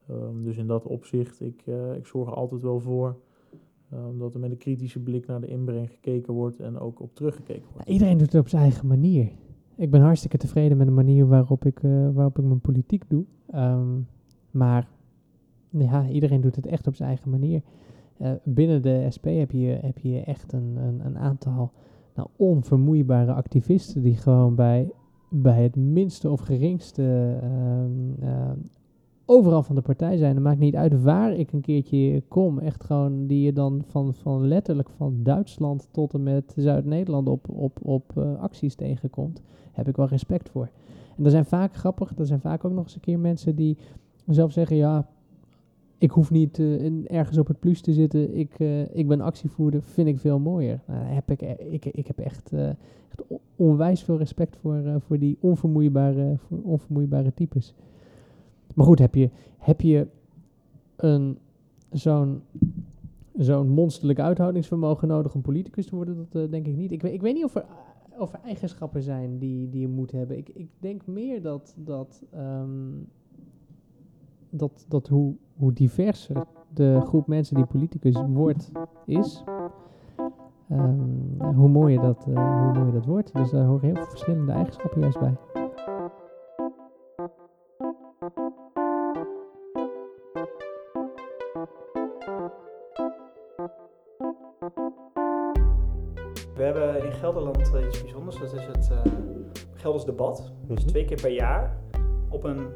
Ehm, 0.07 0.43
dus 0.43 0.57
in 0.57 0.67
dat 0.67 0.85
opzicht, 0.85 1.41
ik, 1.41 1.61
eh, 1.65 1.95
ik 1.95 2.05
zorg 2.05 2.27
er 2.27 2.35
altijd 2.35 2.61
wel 2.61 2.79
voor 2.79 3.19
ehm, 3.89 4.17
dat 4.17 4.33
er 4.33 4.39
met 4.39 4.51
een 4.51 4.57
kritische 4.57 4.99
blik 4.99 5.27
naar 5.27 5.41
de 5.41 5.47
inbreng 5.47 5.89
gekeken 5.89 6.33
wordt 6.33 6.59
en 6.59 6.79
ook 6.79 6.99
op 6.99 7.15
teruggekeken 7.15 7.63
wordt. 7.71 7.87
Ja, 7.87 7.93
iedereen 7.93 8.17
doet 8.17 8.31
het 8.31 8.41
op 8.41 8.47
zijn 8.47 8.61
eigen 8.61 8.87
manier. 8.87 9.31
Ik 9.75 9.91
ben 9.91 10.01
hartstikke 10.01 10.37
tevreden 10.37 10.77
met 10.77 10.87
de 10.87 10.93
manier 10.93 11.27
waarop 11.27 11.65
ik, 11.65 11.83
eh, 11.83 12.09
waarop 12.13 12.37
ik 12.37 12.45
mijn 12.45 12.59
politiek 12.59 13.03
doe. 13.07 13.25
Maar 14.51 14.87
ja, 15.69 16.07
iedereen 16.07 16.41
doet 16.41 16.55
het 16.55 16.65
echt 16.65 16.87
op 16.87 16.95
zijn 16.95 17.09
eigen 17.09 17.29
manier. 17.29 17.61
Eh, 18.21 18.31
binnen 18.43 18.81
de 18.81 19.05
SP 19.15 19.25
heb 19.25 19.51
je, 19.51 19.77
heb 19.81 19.97
je 19.97 20.19
echt 20.19 20.53
een, 20.53 20.77
een, 20.77 21.05
een 21.05 21.17
aantal 21.17 21.71
nou, 22.15 22.27
onvermoeibare 22.35 23.33
activisten 23.33 24.01
die 24.01 24.15
gewoon 24.15 24.55
bij, 24.55 24.91
bij 25.29 25.63
het 25.63 25.75
minste 25.75 26.29
of 26.29 26.39
geringste 26.39 27.37
ehm, 27.41 28.23
ehm, 28.29 28.57
overal 29.25 29.63
van 29.63 29.75
de 29.75 29.81
partij 29.81 30.17
zijn. 30.17 30.35
Het 30.35 30.43
maakt 30.43 30.59
niet 30.59 30.75
uit 30.75 31.01
waar 31.01 31.33
ik 31.33 31.51
een 31.51 31.61
keertje 31.61 32.23
kom. 32.27 32.59
Echt 32.59 32.83
gewoon 32.83 33.27
die 33.27 33.41
je 33.41 33.53
dan 33.53 33.83
van, 33.87 34.13
van 34.13 34.47
letterlijk 34.47 34.89
van 34.89 35.19
Duitsland 35.23 35.87
tot 35.91 36.13
en 36.13 36.23
met 36.23 36.53
Zuid-Nederland 36.55 37.27
op, 37.27 37.49
op, 37.49 37.79
op 37.81 38.11
uh, 38.17 38.39
acties 38.39 38.75
tegenkomt. 38.75 39.41
Heb 39.71 39.87
ik 39.87 39.95
wel 39.95 40.07
respect 40.07 40.49
voor. 40.49 40.69
En 41.17 41.25
er 41.25 41.31
zijn 41.31 41.45
vaak 41.45 41.75
grappig, 41.75 42.17
er 42.17 42.25
zijn 42.25 42.41
vaak 42.41 42.65
ook 42.65 42.73
nog 42.73 42.83
eens 42.83 42.95
een 42.95 43.01
keer 43.01 43.19
mensen 43.19 43.55
die 43.55 43.77
zelf 44.25 44.51
zeggen, 44.51 44.75
ja, 44.75 45.07
ik 46.01 46.11
hoef 46.11 46.31
niet 46.31 46.57
uh, 46.57 46.83
in, 46.83 47.07
ergens 47.07 47.37
op 47.37 47.47
het 47.47 47.59
plus 47.59 47.81
te 47.81 47.93
zitten. 47.93 48.35
Ik, 48.35 48.59
uh, 48.59 48.95
ik 48.95 49.07
ben 49.07 49.21
actievoerder, 49.21 49.81
vind 49.81 50.07
ik 50.07 50.19
veel 50.19 50.39
mooier. 50.39 50.81
Nou, 50.87 51.05
heb 51.05 51.31
ik, 51.31 51.41
ik, 51.41 51.85
ik 51.85 52.07
heb 52.07 52.19
echt, 52.19 52.53
echt 52.53 53.21
onwijs 53.55 54.03
veel 54.03 54.17
respect 54.17 54.57
voor, 54.57 55.01
voor 55.01 55.19
die 55.19 55.37
onvermoeibare, 55.39 56.37
onvermoeibare 56.63 57.33
types. 57.33 57.73
Maar 58.75 58.85
goed, 58.85 58.99
heb 58.99 59.15
je, 59.15 59.29
heb 59.57 59.81
je 59.81 60.07
een, 60.95 61.37
zo'n, 61.91 62.41
zo'n 63.37 63.69
monsterlijk 63.69 64.19
uithoudingsvermogen 64.19 65.07
nodig 65.07 65.35
om 65.35 65.41
politicus 65.41 65.85
te 65.85 65.95
worden? 65.95 66.27
Dat 66.29 66.51
denk 66.51 66.67
ik 66.67 66.75
niet. 66.75 66.91
Ik, 66.91 67.01
weet, 67.01 67.13
ik 67.13 67.21
weet 67.21 67.33
niet 67.33 67.45
of 67.45 67.55
er, 67.55 67.65
of 68.17 68.33
er 68.33 68.39
eigenschappen 68.43 69.01
zijn 69.01 69.37
die, 69.37 69.69
die 69.69 69.81
je 69.81 69.87
moet 69.87 70.11
hebben. 70.11 70.37
Ik, 70.37 70.49
ik 70.49 70.69
denk 70.79 71.07
meer 71.07 71.41
dat, 71.41 71.75
dat, 71.77 72.23
um, 72.35 73.07
dat, 74.51 74.85
dat 74.87 75.07
hoe, 75.07 75.35
hoe 75.57 75.73
diverser 75.73 76.43
de 76.73 77.01
groep 77.03 77.27
mensen 77.27 77.55
die 77.55 77.65
politicus 77.65 78.23
wordt, 78.27 78.71
is, 79.05 79.43
um, 80.71 81.37
hoe, 81.55 81.69
mooier 81.69 82.01
dat, 82.01 82.25
uh, 82.29 82.63
hoe 82.63 82.73
mooier 82.73 82.93
dat 82.93 83.05
wordt. 83.05 83.33
Dus 83.33 83.51
daar 83.51 83.65
horen 83.65 83.85
heel 83.85 83.95
veel 83.95 84.05
verschillende 84.05 84.51
eigenschappen 84.51 85.01
juist 85.01 85.19
bij. 85.19 85.35
We 96.55 96.67
hebben 96.67 97.05
in 97.05 97.11
Gelderland 97.11 97.71
uh, 97.75 97.85
iets 97.85 98.01
bijzonders, 98.01 98.39
dat 98.39 98.53
is 98.53 98.65
het 98.65 98.89
uh, 98.91 99.13
Gelders 99.73 100.05
Debat. 100.05 100.51
Dus 100.67 100.83
twee 100.83 101.05
keer 101.05 101.21
per 101.21 101.31
jaar 101.31 101.77
op 102.29 102.43
een 102.43 102.67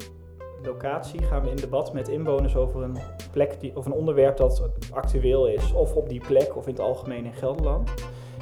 locatie 0.66 1.24
gaan 1.24 1.42
we 1.42 1.50
in 1.50 1.56
debat 1.56 1.94
met 1.94 2.08
inwoners 2.08 2.56
over 2.56 2.84
een 2.84 2.98
plek 3.32 3.60
die, 3.60 3.76
of 3.76 3.86
een 3.86 3.92
onderwerp 3.92 4.38
dat 4.38 4.70
actueel 4.92 5.48
is, 5.48 5.74
of 5.74 5.96
op 5.96 6.10
die 6.10 6.22
plek 6.28 6.56
of 6.56 6.68
in 6.68 6.74
het 6.74 6.82
algemeen 6.82 7.26
in 7.26 7.34
Gelderland. 7.34 7.94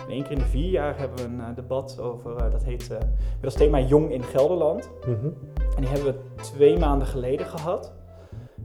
En 0.06 0.10
één 0.10 0.24
keer 0.24 0.32
in 0.32 0.38
de 0.38 0.46
vier 0.46 0.70
jaar 0.70 0.98
hebben 0.98 1.18
we 1.18 1.24
een 1.24 1.40
uh, 1.40 1.56
debat 1.56 2.00
over, 2.00 2.32
uh, 2.32 2.52
dat 2.52 2.64
heet, 2.64 2.90
uh, 2.92 2.98
met 2.98 3.46
als 3.46 3.54
thema 3.54 3.80
Jong 3.80 4.12
in 4.12 4.24
Gelderland. 4.24 4.90
Mm 5.08 5.20
-hmm. 5.20 5.38
En 5.76 5.82
die 5.82 5.90
hebben 5.90 6.14
we 6.14 6.42
twee 6.42 6.78
maanden 6.78 7.08
geleden 7.08 7.46
gehad. 7.46 7.94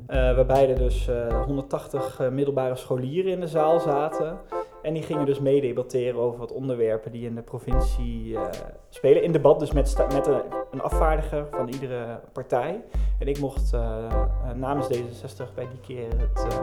waarbij 0.07 0.71
er 0.71 0.79
dus 0.79 1.11
180 1.47 2.31
middelbare 2.31 2.77
scholieren 2.77 3.33
in 3.33 3.41
de 3.41 3.49
zaal 3.49 3.81
zaten. 3.81 4.39
En 4.83 4.95
die 4.95 5.03
gingen 5.03 5.27
dus 5.27 5.41
meedebatteren 5.41 6.21
over 6.21 6.39
wat 6.39 6.53
onderwerpen 6.53 7.13
die 7.13 7.27
in 7.27 7.35
de 7.35 7.43
provincie 7.43 8.25
uh, 8.25 8.43
spelen. 8.89 9.23
In 9.23 9.33
debat 9.33 9.61
dus 9.61 9.73
met, 9.73 9.97
met 10.13 10.27
een, 10.27 10.41
een, 10.71 10.81
afvaardiger 10.81 11.47
van 11.51 11.69
iedere 11.69 12.21
partij. 12.33 12.85
En 13.19 13.27
ik 13.27 13.39
mocht 13.39 13.73
uh, 13.75 14.07
namens 14.55 14.87
D66 14.87 15.55
bij 15.55 15.69
die 15.69 15.81
keer 15.81 16.09
het, 16.17 16.59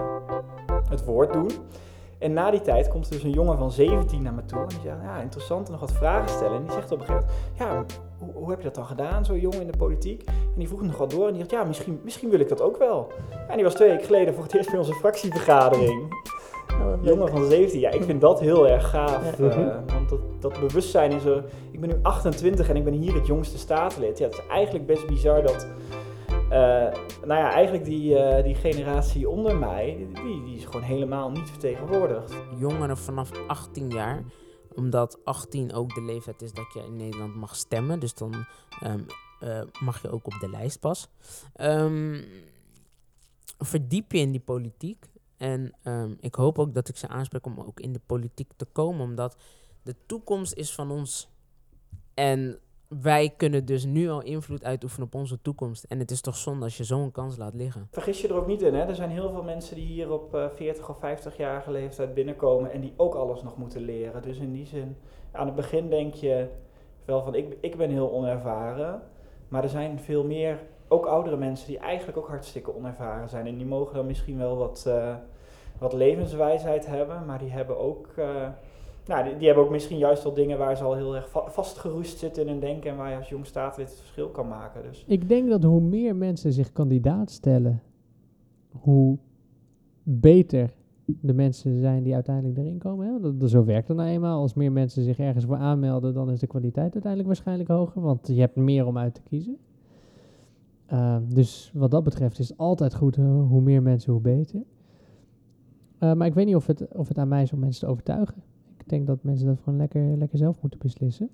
het 0.89 1.05
woord 1.05 1.34
doen. 1.34 1.50
En 2.25 2.34
na 2.34 2.51
die 2.51 2.62
tijd 2.62 2.88
komt 2.88 3.05
er 3.05 3.12
dus 3.12 3.24
een 3.24 3.32
jongen 3.32 3.58
van 3.58 3.72
17 3.72 4.22
naar 4.22 4.34
me 4.34 4.46
toe. 4.46 4.60
En 4.60 4.67
die 4.67 4.79
zegt, 4.84 4.98
ja, 5.03 5.20
interessant, 5.20 5.70
nog 5.70 5.79
wat 5.79 5.91
vragen 5.91 6.29
stellen. 6.29 6.55
En 6.55 6.62
die 6.62 6.72
zegt 6.72 6.91
op 6.91 7.00
een 7.00 7.05
gegeven 7.05 7.27
moment, 7.27 7.88
ja, 7.88 7.96
hoe, 8.17 8.34
hoe 8.34 8.50
heb 8.50 8.58
je 8.58 8.63
dat 8.63 8.75
dan 8.75 8.86
gedaan, 8.86 9.25
zo 9.25 9.36
jong 9.36 9.53
in 9.53 9.67
de 9.67 9.77
politiek? 9.77 10.24
En 10.27 10.58
die 10.58 10.67
vroeg 10.67 10.82
nog 10.82 10.98
wat 10.98 11.12
door 11.12 11.27
en 11.27 11.34
die 11.34 11.39
dacht, 11.39 11.51
ja, 11.51 11.63
misschien, 11.63 12.00
misschien 12.03 12.29
wil 12.29 12.39
ik 12.39 12.50
dat 12.50 12.62
ook 12.62 12.77
wel. 12.77 13.12
En 13.48 13.55
die 13.55 13.63
was 13.63 13.74
twee 13.74 13.89
weken 13.89 14.05
geleden 14.05 14.34
voor 14.34 14.44
het 14.44 14.53
eerst 14.53 14.70
bij 14.70 14.79
onze 14.79 14.94
fractievergadering. 14.94 16.13
Oh, 16.72 17.03
jongen 17.03 17.29
van 17.29 17.46
17, 17.46 17.79
ja, 17.79 17.89
ik 17.89 18.03
vind 18.03 18.22
dat 18.22 18.39
heel 18.39 18.67
erg 18.67 18.89
gaaf. 18.89 19.38
Ja. 19.38 19.58
Uh, 19.58 19.75
want 19.94 20.10
dat, 20.10 20.20
dat 20.39 20.60
bewustzijn 20.60 21.12
is 21.12 21.25
er. 21.25 21.44
Ik 21.72 21.79
ben 21.79 21.89
nu 21.89 21.96
28 22.01 22.70
en 22.70 22.75
ik 22.75 22.84
ben 22.84 22.94
hier 22.94 23.13
het 23.13 23.27
jongste 23.27 23.58
staatslid. 23.58 24.17
Ja, 24.17 24.25
het 24.25 24.34
is 24.34 24.48
eigenlijk 24.50 24.86
best 24.86 25.08
bizar 25.08 25.41
dat. 25.41 25.67
Uh, 26.46 26.52
nou 27.25 27.42
ja, 27.42 27.52
eigenlijk 27.52 27.86
die, 27.86 28.14
uh, 28.14 28.44
die 28.44 28.56
generatie 28.56 29.30
onder 29.30 29.58
mij, 29.58 30.08
die, 30.14 30.44
die 30.44 30.58
is 30.58 30.66
gewoon 30.66 30.82
helemaal 30.82 31.32
niet 31.32 31.50
vertegenwoordigd. 31.50 32.36
Jongeren 32.58 32.98
vanaf 32.98 33.32
18 33.48 33.90
jaar, 33.90 34.24
omdat 34.75 35.20
18 35.24 35.74
ook 35.74 35.96
de 35.96 36.02
leeftijd 36.02 36.42
is 36.42 36.54
dat 36.54 36.74
je 36.74 36.84
in 36.84 36.96
Nederland 36.96 37.36
mag 37.36 37.56
stemmen. 37.56 38.00
Dus 38.00 38.14
dan 38.14 38.46
um, 38.84 39.06
mag 39.82 40.02
je 40.02 40.10
ook 40.10 40.25
op 40.25 40.40
de 40.40 40.50
lijst 40.50 40.80
pas. 40.80 41.08
Um, 41.62 42.25
verdiep 43.58 44.12
je 44.12 44.18
in 44.18 44.32
die 44.32 44.42
politiek. 44.42 45.06
En 45.38 45.74
um, 45.84 46.18
ik 46.20 46.36
hoop 46.36 46.60
ook 46.60 46.74
dat 46.74 46.90
ik 46.90 46.98
ze 46.98 47.08
aanspreek 47.08 47.46
om 47.46 47.60
ook 47.60 47.80
in 47.80 47.94
de 47.94 48.02
politiek 48.06 48.52
te 48.56 48.66
komen, 48.66 49.02
omdat 49.02 49.38
de 49.84 49.96
toekomst 50.06 50.54
is 50.54 50.74
van 50.74 50.92
ons. 50.92 51.30
En 52.14 52.60
wij 52.88 53.34
kunnen 53.38 53.65
dus 53.65 53.86
nu 53.86 54.10
al 54.10 54.22
invloed 54.22 54.63
uitoefenen 54.63 55.08
op 55.08 55.15
onze 55.15 55.42
toekomst. 55.42 55.84
En 55.84 56.00
het 56.00 56.12
is 56.12 56.22
toch 56.22 56.36
zonde 56.36 56.63
als 56.63 56.77
je 56.77 56.84
zo'n 56.84 57.12
kans 57.12 57.38
laat 57.38 57.54
liggen. 57.54 57.88
Vergis 57.92 58.22
je 58.22 58.27
er 58.27 58.36
ook 58.36 58.48
niet 58.48 58.62
in, 58.62 58.74
hè? 58.74 58.86
Er 58.86 58.96
zijn 58.96 59.10
heel 59.10 59.32
veel 59.32 59.44
mensen 59.44 59.75
die 59.75 59.86
hier 59.86 60.12
op 60.12 60.36
uh, 60.36 60.46
40 60.56 60.89
of 60.89 60.98
50-jarige 60.98 61.72
leeftijd 61.72 62.13
binnenkomen 62.13 62.72
en 62.72 62.82
die 62.82 62.94
ook 62.98 63.15
alles 63.15 63.44
nog 63.44 63.58
moeten 63.58 63.82
leren. 63.82 64.22
Dus 64.22 64.38
in 64.38 64.54
die 64.54 64.65
zin, 64.65 64.98
aan 65.32 65.46
het 65.46 65.56
begin 65.56 65.89
denk 65.89 66.13
je 66.13 66.48
wel 67.06 67.24
van, 67.24 67.36
ik, 67.36 67.58
ik 67.62 67.77
ben 67.77 67.89
heel 67.89 68.12
onervaren. 68.12 69.01
Maar 69.48 69.63
er 69.63 69.70
zijn 69.70 70.00
veel 70.00 70.24
meer 70.24 70.60
ook 70.88 71.06
oudere 71.06 71.38
mensen 71.38 71.68
die 71.68 71.77
eigenlijk 71.77 72.18
ook 72.18 72.27
hartstikke 72.27 72.75
onervaren 72.75 73.30
zijn. 73.30 73.48
En 73.48 73.58
die 73.58 73.65
mogen 73.65 73.96
dan 73.96 74.06
misschien 74.06 74.38
wel 74.38 74.58
wat, 74.58 74.86
uh, 74.88 75.15
wat 75.77 75.94
levenswijsheid 75.94 76.86
hebben, 76.86 77.25
maar 77.25 77.39
die 77.39 77.51
hebben 77.51 77.77
ook. 77.80 78.08
Uh, 78.20 78.48
nou, 79.08 79.38
die, 79.38 79.48
hebben 79.48 79.64
ook 79.64 79.72
misschien 79.72 79.98
juist 79.98 80.24
wel 80.24 80.34
dingen 80.34 80.58
waar 80.58 80.78
ze 80.78 80.84
al 80.84 80.96
heel 80.96 81.16
erg 81.16 81.30
va 81.30 81.50
vastgeroest 81.50 82.18
zitten 82.18 82.44
in 82.44 82.50
hun 82.50 82.60
denken 82.60 82.92
en 82.92 82.98
waar 82.98 83.10
je 83.10 83.18
als 83.18 83.30
jong 83.30 83.46
staatslid 83.46 83.90
het 83.90 84.00
verschil 84.00 84.30
kan 84.30 84.48
maken. 84.48 84.84
Dus. 84.84 85.04
Ik 85.08 85.30
denk 85.30 85.50
dat 85.50 85.64
hoe 85.64 85.82
meer 85.82 86.16
mensen 86.16 86.54
zich 86.54 86.72
kandidaat 86.72 87.32
stellen, 87.32 87.82
hoe 88.72 89.18
beter 90.04 90.74
de 91.06 91.34
mensen 91.34 91.80
zijn 91.80 92.04
die 92.04 92.14
uiteindelijk 92.14 92.58
erin 92.58 92.78
komen. 92.78 93.08
Hè? 93.08 93.38
Dat, 93.38 93.50
zo 93.50 93.64
werkt 93.64 93.88
het 93.88 93.98
nou 93.98 94.10
eenmaal. 94.10 94.42
Als 94.42 94.54
meer 94.54 94.72
mensen 94.72 95.04
zich 95.04 95.20
ergens 95.20 95.46
voor 95.46 95.56
aanmelden, 95.56 96.14
dan 96.14 96.32
is 96.32 96.40
de 96.40 96.48
kwaliteit 96.48 96.94
uiteindelijk 96.94 97.28
waarschijnlijk 97.28 97.70
hoger, 97.70 98.02
want 98.02 98.28
je 98.28 98.40
hebt 98.40 98.56
meer 98.56 98.86
om 98.86 98.98
uit 98.98 99.14
te 99.14 99.22
kiezen. 99.22 99.58
Uh, 100.94 101.18
dus 101.28 101.72
wat 101.74 101.92
dat 101.92 102.04
betreft 102.04 102.40
is 102.40 102.50
het 102.50 102.58
altijd 102.58 102.96
goed, 102.96 103.18
uh, 103.18 103.48
hoe 103.48 103.62
meer 103.62 103.82
mensen, 103.82 104.12
hoe 104.12 104.22
beter. 104.22 104.64
Uh, 106.00 106.14
maar 106.14 106.28
ik 106.28 106.34
weet 106.34 106.46
niet 106.46 106.56
of 106.56 106.68
het, 106.68 106.88
of 106.94 107.08
het 107.08 107.18
aan 107.18 107.28
mij 107.28 107.42
is 107.42 107.54
om 107.54 107.60
mensen 107.60 107.86
te 107.86 107.92
overtuigen. 107.92 108.44
Ik 108.86 108.92
denk 108.92 109.08
dat 109.08 109.24
mensen 109.24 109.48
dat 109.48 109.60
gewoon 109.63 109.80
lekker, 109.80 110.18
lekker 110.18 110.38
zelf 110.38 110.62
moeten 110.62 110.80
beslissen. 110.80 111.30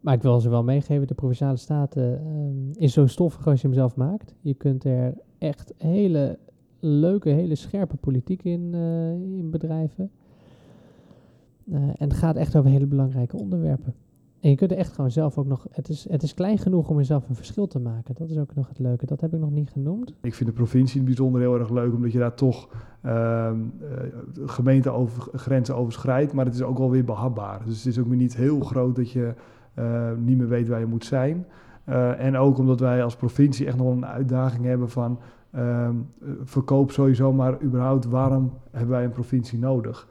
Maar 0.00 0.14
ik 0.14 0.22
wil 0.22 0.40
ze 0.40 0.48
wel 0.48 0.64
meegeven, 0.64 1.06
de 1.06 1.14
Provinciale 1.14 1.56
Staten 1.56 2.20
is 2.74 2.92
zo 2.92 3.06
stoffig 3.06 3.46
als 3.46 3.60
je 3.60 3.66
hem 3.66 3.76
zelf 3.76 3.96
maakt. 3.96 4.34
Je 4.40 4.54
kunt 4.54 4.84
er 4.84 5.14
echt 5.38 5.74
hele 5.76 6.38
leuke, 6.80 7.28
hele 7.28 7.54
scherpe 7.54 7.96
politiek 7.96 8.44
in, 8.44 8.74
in 9.36 9.50
bedrijven. 9.50 10.10
en 11.70 11.94
het 11.98 12.12
gaat 12.12 12.36
echt 12.36 12.56
over 12.56 12.70
hele 12.70 12.86
belangrijke 12.86 13.36
onderwerpen. 13.36 13.94
En 14.40 14.50
je 14.50 14.56
kunt 14.56 14.70
er 14.70 14.76
echt 14.76 14.92
gewoon 14.92 15.10
zelf 15.10 15.38
ook 15.38 15.46
nog. 15.46 15.66
Het 15.70 15.88
is, 15.88 16.08
het 16.10 16.22
is 16.22 16.34
klein 16.34 16.58
genoeg 16.58 16.88
om 16.88 16.96
jezelf 16.96 17.28
een 17.28 17.34
verschil 17.34 17.66
te 17.66 17.78
maken. 17.78 18.14
Dat 18.14 18.30
is 18.30 18.38
ook 18.38 18.54
nog 18.54 18.68
het 18.68 18.78
leuke. 18.78 19.06
Dat 19.06 19.20
heb 19.20 19.34
ik 19.34 19.40
nog 19.40 19.50
niet 19.50 19.70
genoemd. 19.70 20.14
Ik 20.22 20.34
vind 20.34 20.48
de 20.48 20.54
provincie 20.54 21.00
in 21.00 21.06
het 21.06 21.14
bijzonder 21.14 21.40
heel 21.40 21.58
erg 21.58 21.70
leuk, 21.70 21.94
omdat 21.94 22.12
je 22.12 22.18
daar 22.18 22.34
toch 22.34 22.68
uh, 23.06 23.12
uh, 23.12 24.48
gemeentegrenzen 24.48 25.76
overschrijdt. 25.76 26.32
Maar 26.32 26.44
het 26.44 26.54
is 26.54 26.62
ook 26.62 26.78
wel 26.78 26.90
weer 26.90 27.04
behapbaar. 27.04 27.60
Dus 27.64 27.76
het 27.76 27.86
is 27.86 27.98
ook 27.98 28.06
niet 28.06 28.36
heel 28.36 28.60
groot 28.60 28.96
dat 28.96 29.10
je 29.10 29.34
uh, 29.78 30.10
niet 30.18 30.38
meer 30.38 30.48
weet 30.48 30.68
waar 30.68 30.80
je 30.80 30.86
moet 30.86 31.04
zijn. 31.04 31.46
Uh, 31.88 32.24
en 32.24 32.36
ook 32.36 32.58
omdat 32.58 32.80
wij 32.80 33.02
als 33.02 33.16
provincie 33.16 33.66
echt 33.66 33.76
nog 33.76 33.92
een 33.92 34.06
uitdaging 34.06 34.64
hebben 34.64 34.90
van. 34.90 35.18
Ehm, 35.50 35.94
verkoop 36.42 36.90
sowieso, 36.90 37.32
maar 37.32 37.62
überhaupt 37.62 38.04
waarom 38.04 38.52
hebben 38.70 38.90
wij 38.90 39.04
een 39.04 39.10
provincie 39.10 39.58
nodig? 39.58 40.08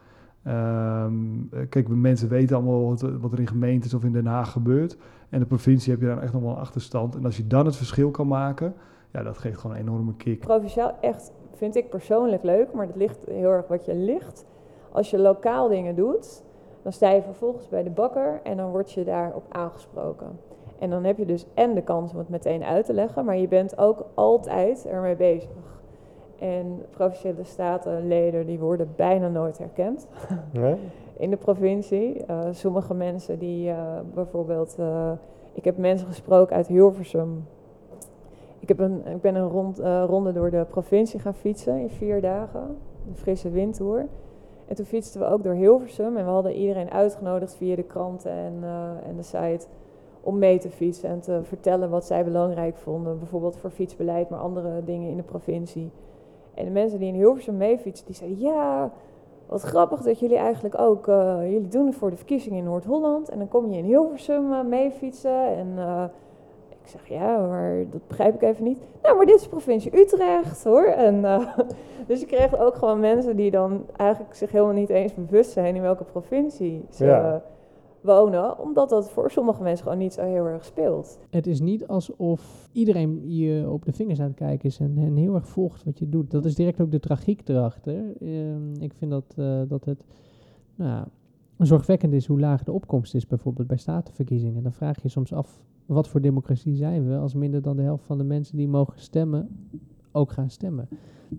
Um, 0.48 1.50
kijk, 1.70 1.88
mensen 1.88 2.30
weten 2.30 2.56
allemaal 2.56 2.88
wat, 3.20 3.32
er 3.32 3.40
in 3.40 3.48
gemeentes 3.48 3.94
of 3.94 4.04
in 4.04 4.12
Den 4.12 4.26
Haag 4.26 4.52
gebeurt. 4.52 4.98
En 5.30 5.40
de 5.40 5.46
provincie 5.46 5.92
heb 5.92 6.02
je 6.02 6.08
dan 6.08 6.22
echt 6.22 6.34
nog 6.34 6.42
wel 6.42 6.52
een 6.52 6.58
achterstand. 6.58 7.16
En 7.16 7.26
als 7.26 7.38
je 7.38 7.48
dan 7.48 7.66
het 7.66 7.76
verschil 7.76 8.12
kan 8.12 8.28
maken, 8.28 8.74
ja, 9.12 9.24
dat 9.24 9.38
geeft 9.38 9.58
gewoon 9.58 9.76
een 9.76 9.82
enorme 9.82 10.16
kick. 10.16 10.40
Provinciaal 10.40 10.98
echt 11.02 11.32
vind 11.54 11.76
ik 11.76 11.90
persoonlijk 11.90 12.44
leuk, 12.44 12.74
maar 12.74 12.88
dat 12.88 12.96
ligt 12.96 13.26
heel 13.26 13.50
erg 13.50 13.68
wat 13.68 13.86
je 13.86 13.96
ligt. 13.96 14.46
Als 14.92 15.10
je 15.10 15.20
lokaal 15.20 15.68
dingen 15.68 15.96
doet, 15.96 16.44
dan 16.84 16.92
sta 16.92 17.10
je 17.10 17.22
vervolgens 17.22 17.70
bij 17.70 17.84
de 17.84 17.90
bakker 17.90 18.40
en 18.44 18.58
dan 18.58 18.70
word 18.70 18.92
je 18.92 19.04
daarop 19.04 19.46
aangesproken. 19.50 20.40
En 20.80 20.90
dan 20.90 21.04
heb 21.04 21.18
je 21.18 21.26
dus 21.26 21.46
en 21.54 21.74
de 21.74 21.82
kans 21.82 22.12
om 22.12 22.18
het 22.18 22.30
meteen 22.30 22.64
uit 22.64 22.86
te 22.86 22.94
leggen, 22.94 23.26
maar 23.26 23.38
je 23.38 23.48
bent 23.48 23.78
ook 23.78 24.06
altijd 24.14 24.86
ermee 24.86 25.16
bezig. 25.16 25.79
En 26.40 26.86
provinciale 26.90 27.44
statenleden 27.44 28.46
die 28.46 28.60
worden 28.60 28.94
bijna 28.96 29.28
nooit 29.28 29.58
herkend 29.58 30.08
nee? 30.54 30.76
in 31.18 31.30
de 31.30 31.38
provincie. 31.38 32.24
Uh, 32.30 32.40
sommige 32.52 32.94
mensen 32.94 33.40
die 33.40 33.70
uh, 33.70 34.00
bijvoorbeeld, 34.14 34.76
uh, 34.80 35.12
ik 35.54 35.66
heb 35.66 35.78
mensen 35.78 36.08
gesproken 36.08 36.56
uit 36.56 36.68
Hilversum 36.68 37.46
Ik, 38.60 38.68
heb 38.68 38.80
een, 38.80 39.06
ik 39.06 39.22
ben 39.22 39.36
een 39.36 39.48
rond, 39.48 39.80
eh, 39.80 40.04
ronde 40.08 40.34
door 40.34 40.52
de 40.52 40.66
provincie 40.70 41.20
gaan 41.20 41.34
fietsen 41.34 41.80
in 41.80 41.90
vier 41.90 42.22
dagen. 42.22 42.78
De 43.08 43.16
frisse 43.16 43.50
windtour. 43.50 44.08
En 44.68 44.76
toen 44.76 44.86
fietsten 44.86 45.22
we 45.22 45.28
ook 45.28 45.44
door 45.44 45.54
Hilversum. 45.54 46.18
En 46.18 46.26
we 46.26 46.32
hadden 46.32 46.54
iedereen 46.54 46.92
uitgenodigd 46.92 47.56
via 47.56 47.76
de 47.76 47.84
kranten 47.84 48.32
en, 48.32 48.54
eh, 48.64 49.08
en 49.10 49.16
de 49.16 49.24
site 49.24 49.68
om 50.22 50.38
mee 50.38 50.60
te 50.60 50.70
fietsen 50.70 51.10
en 51.10 51.20
te 51.20 51.40
vertellen 51.44 51.90
wat 51.90 52.06
zij 52.06 52.24
belangrijk 52.24 52.76
vonden. 52.76 53.20
Bijvoorbeeld 53.20 53.58
voor 53.58 53.70
fietsbeleid, 53.70 54.30
maar 54.30 54.40
andere 54.40 54.84
dingen 54.84 55.10
in 55.10 55.18
de 55.18 55.24
provincie. 55.24 55.92
En 56.60 56.66
de 56.66 56.72
mensen 56.72 57.00
die 57.00 57.08
in 57.08 57.14
Hilversum 57.14 57.58
meefietsen, 57.58 58.06
die 58.06 58.16
zeiden 58.16 58.40
ja, 58.40 58.92
wat 59.46 59.62
grappig 59.62 60.02
dat 60.02 60.20
jullie 60.20 60.38
eigenlijk 60.38 60.80
ook, 60.80 61.08
uh, 61.08 61.38
jullie 61.42 61.68
doen 61.68 61.86
het 61.86 61.96
voor 61.96 62.10
de 62.10 62.16
verkiezingen 62.16 62.58
in 62.58 62.64
Noord-Holland. 62.64 63.30
En 63.30 63.38
dan 63.38 63.48
kom 63.48 63.72
je 63.72 63.78
in 63.78 63.86
Hilversum 63.86 64.52
uh, 64.52 64.64
meefietsen 64.64 65.56
en 65.56 65.68
uh, 65.78 66.04
ik 66.70 66.88
zeg 66.88 67.08
ja, 67.08 67.38
maar 67.38 67.84
dat 67.92 68.08
begrijp 68.08 68.36
ik 68.36 68.42
even 68.42 68.64
niet. 68.64 68.80
Nou, 69.02 69.16
maar 69.16 69.26
dit 69.26 69.40
is 69.40 69.48
provincie 69.48 70.00
Utrecht 70.00 70.64
hoor. 70.64 70.86
En, 70.86 71.22
dus 72.08 72.20
je 72.20 72.26
kreeg 72.26 72.60
ook 72.60 72.76
gewoon 72.76 73.00
mensen 73.00 73.36
die 73.36 73.52
dan 73.52 73.86
eigenlijk 73.96 74.36
zich 74.36 74.52
helemaal 74.52 74.74
niet 74.74 74.90
eens 74.90 75.14
bewust 75.14 75.52
zijn 75.52 75.76
in 75.76 75.82
welke 75.82 76.04
provincie 76.04 76.86
ze... 76.90 77.06
Ja 77.06 77.42
wonen, 78.02 78.60
omdat 78.60 78.90
dat 78.90 79.10
voor 79.10 79.32
sommige 79.32 79.64
mensen 79.64 79.84
gewoon 79.84 80.00
niet 80.00 80.14
zo 80.14 80.22
heel 80.22 80.46
erg 80.46 80.66
speelt. 80.66 81.20
Het 81.30 81.48
is 81.48 81.60
niet 81.60 81.88
alsof 81.88 82.70
iedereen 82.72 83.30
je 83.36 83.70
op 83.70 83.86
de 83.86 83.92
vingers 83.92 84.20
aan 84.20 84.28
het 84.28 84.36
kijken 84.36 84.70
is 84.70 84.80
en, 84.80 84.98
en 84.98 85.16
heel 85.16 85.36
erg 85.36 85.48
volgt 85.48 85.84
wat 85.84 86.00
je 86.00 86.10
doet. 86.10 86.32
Dat 86.32 86.46
is 86.46 86.56
direct 86.56 86.82
ook 86.82 86.92
de 86.92 87.00
tragiek 87.00 87.48
erachter. 87.48 88.04
Uh, 88.20 88.56
ik 88.80 88.94
vind 88.94 89.12
dat, 89.12 89.36
uh, 89.38 89.62
dat 89.68 89.86
het 89.86 90.06
nou, 90.76 91.06
zorgwekkend 91.58 92.14
is 92.14 92.26
hoe 92.26 92.40
laag 92.40 92.64
de 92.64 92.72
opkomst 92.72 93.16
is, 93.16 93.28
bijvoorbeeld 93.28 93.68
bij 93.68 93.78
statenverkiezingen. 93.78 94.64
Dan 94.64 94.72
vraag 94.72 95.02
je 95.02 95.10
soms 95.10 95.34
af, 95.34 95.64
wat 95.86 96.08
voor 96.08 96.22
democratie 96.22 96.76
zijn 96.76 97.08
we 97.08 97.18
als 97.18 97.34
minder 97.34 97.62
dan 97.62 97.76
de 97.76 97.84
helft 97.84 98.06
van 98.06 98.18
de 98.18 98.24
mensen 98.24 98.58
die 98.58 98.68
mogen 98.68 99.00
stemmen 99.00 99.50
ook 100.12 100.32
gaan 100.32 100.50
stemmen? 100.50 100.88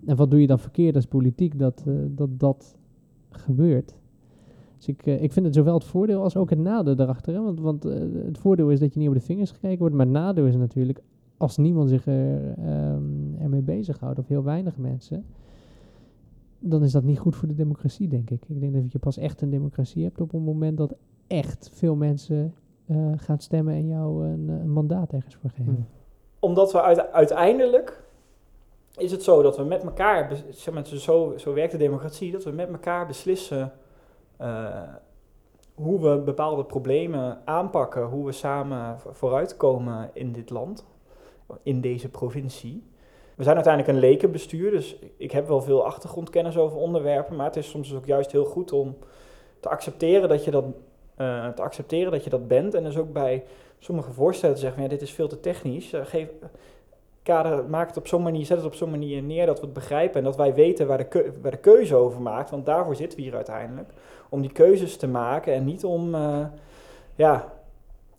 En 0.05 0.15
wat 0.15 0.31
doe 0.31 0.41
je 0.41 0.47
dan 0.47 0.59
verkeerd 0.59 0.95
als 0.95 1.05
politiek 1.05 1.59
dat 1.59 1.83
uh, 1.87 2.05
dat, 2.07 2.39
dat 2.39 2.77
gebeurt? 3.29 3.95
Dus 4.81 4.89
ik, 4.89 5.05
uh, 5.05 5.23
ik 5.23 5.31
vind 5.31 5.45
het 5.45 5.55
zowel 5.55 5.73
het 5.73 5.83
voordeel 5.83 6.21
als 6.21 6.35
ook 6.35 6.49
het 6.49 6.59
nadeel 6.59 6.95
daarachter. 6.95 7.33
Hè? 7.33 7.41
Want, 7.41 7.59
want 7.59 7.85
uh, 7.85 7.93
het 8.25 8.37
voordeel 8.37 8.69
is 8.69 8.79
dat 8.79 8.93
je 8.93 8.99
niet 8.99 9.07
op 9.07 9.13
de 9.13 9.21
vingers 9.21 9.51
gekeken 9.51 9.77
wordt. 9.77 9.95
Maar 9.95 10.05
het 10.05 10.15
nadeel 10.15 10.45
is 10.45 10.55
natuurlijk, 10.55 11.01
als 11.37 11.57
niemand 11.57 11.89
zich 11.89 12.05
er, 12.05 12.55
um, 12.93 13.35
ermee 13.39 13.61
bezighoudt, 13.61 14.19
of 14.19 14.27
heel 14.27 14.43
weinig 14.43 14.77
mensen, 14.77 15.25
dan 16.59 16.83
is 16.83 16.91
dat 16.91 17.03
niet 17.03 17.19
goed 17.19 17.35
voor 17.35 17.47
de 17.47 17.53
democratie, 17.53 18.07
denk 18.07 18.29
ik. 18.29 18.43
Ik 18.47 18.59
denk 18.59 18.73
dat 18.73 18.91
je 18.91 18.99
pas 18.99 19.17
echt 19.17 19.41
een 19.41 19.49
democratie 19.49 20.03
hebt 20.03 20.21
op 20.21 20.31
het 20.31 20.41
moment 20.41 20.77
dat 20.77 20.95
echt 21.27 21.69
veel 21.73 21.95
mensen 21.95 22.53
uh, 22.85 23.11
gaan 23.15 23.39
stemmen 23.39 23.73
en 23.73 23.87
jou 23.87 24.25
een, 24.25 24.71
mandaat 24.71 25.13
ergens 25.13 25.35
voor 25.35 25.49
geven. 25.49 25.87
Omdat 26.39 26.71
we 26.71 26.81
uit, 26.81 27.11
uiteindelijk 27.11 28.03
is 28.97 29.11
het 29.11 29.23
zo 29.23 29.41
dat 29.41 29.57
we 29.57 29.63
met 29.63 29.83
elkaar, 29.83 30.43
zo, 30.83 31.33
zo 31.37 31.53
werkt 31.53 31.71
de 31.71 31.77
democratie, 31.77 32.31
dat 32.31 32.43
we 32.43 32.51
met 32.51 32.69
elkaar 32.69 33.07
beslissen 33.07 33.71
hoe 35.73 36.01
we 36.01 36.17
bepaalde 36.17 36.63
problemen 36.63 37.41
aanpakken, 37.45 38.03
hoe 38.03 38.25
we 38.25 38.31
samen 38.31 38.97
vooruitkomen 39.11 40.09
in 40.13 40.31
dit 40.31 40.49
land, 40.49 40.85
in 41.63 41.81
deze 41.81 42.09
provincie. 42.09 42.83
We 43.35 43.43
zijn 43.43 43.55
uiteindelijk 43.55 43.95
een 43.95 44.09
lekenbestuur, 44.09 44.71
dus 44.71 44.95
ik 45.17 45.31
heb 45.31 45.47
wel 45.47 45.61
veel 45.61 45.85
achtergrondkennis 45.85 46.57
over 46.57 46.77
onderwerpen, 46.77 47.35
maar 47.35 47.45
het 47.45 47.55
is 47.55 47.69
soms 47.69 47.95
ook 47.95 48.05
juist 48.05 48.31
heel 48.31 48.45
goed 48.45 48.71
om 48.71 48.97
te 49.59 49.69
accepteren 49.69 50.29
dat 50.29 50.43
je 50.43 50.51
dat, 50.51 50.63
uh, 50.63 51.47
te 51.47 51.61
accepteren 51.61 52.11
dat, 52.11 52.23
je 52.23 52.29
dat 52.29 52.47
bent. 52.47 52.73
En 52.73 52.83
dus 52.83 52.97
ook 52.97 53.13
bij 53.13 53.43
sommige 53.79 54.11
voorstellen 54.11 54.55
te 54.55 54.61
zeggen, 54.61 54.83
ja, 54.83 54.89
dit 54.89 55.01
is 55.01 55.11
veel 55.11 55.27
te 55.27 55.39
technisch. 55.39 55.93
Uh, 55.93 56.05
geef, 56.05 56.29
kader, 57.23 57.65
maak 57.65 57.87
het 57.87 57.97
op 57.97 58.07
zo'n 58.07 58.21
manier, 58.21 58.45
zet 58.45 58.57
het 58.57 58.65
op 58.65 58.75
zo'n 58.75 58.89
manier 58.89 59.21
neer 59.21 59.45
dat 59.45 59.59
we 59.59 59.65
het 59.65 59.73
begrijpen 59.73 60.17
en 60.17 60.23
dat 60.23 60.35
wij 60.35 60.53
weten 60.53 60.87
waar 60.87 60.97
de, 60.97 61.33
waar 61.41 61.51
de 61.51 61.57
keuze 61.57 61.95
over 61.95 62.21
maakt. 62.21 62.49
Want 62.49 62.65
daarvoor 62.65 62.95
zitten 62.95 63.17
we 63.17 63.23
hier 63.23 63.35
uiteindelijk. 63.35 63.89
Om 64.31 64.41
die 64.41 64.51
keuzes 64.51 64.97
te 64.97 65.07
maken 65.07 65.53
en 65.53 65.65
niet 65.65 65.85
om, 65.85 66.15
uh, 66.15 66.45
ja, 67.15 67.53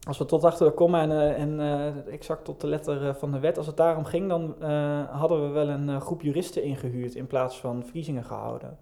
als 0.07 0.19
we 0.19 0.25
tot 0.25 0.45
achter 0.45 0.67
de 0.67 0.73
komma 0.73 1.03
en, 1.03 1.11
uh, 1.11 1.41
en 1.41 1.61
uh, 1.61 2.13
exact 2.13 2.45
tot 2.45 2.61
de 2.61 2.67
letter 2.67 3.15
van 3.15 3.33
de 3.33 3.39
wet, 3.39 3.59
als 3.59 3.67
het 3.67 3.77
daarom 3.77 4.05
ging, 4.05 4.29
dan 4.29 4.55
hadden 5.11 5.43
we 5.43 5.49
wel 5.49 5.69
een 5.69 6.01
groep 6.01 6.23
juristen 6.23 6.63
ingehuurd 6.63 7.15
in 7.15 7.27
plaats 7.27 7.61
van 7.61 7.83
verkiezingen 7.83 8.25
gehouden. 8.25 8.79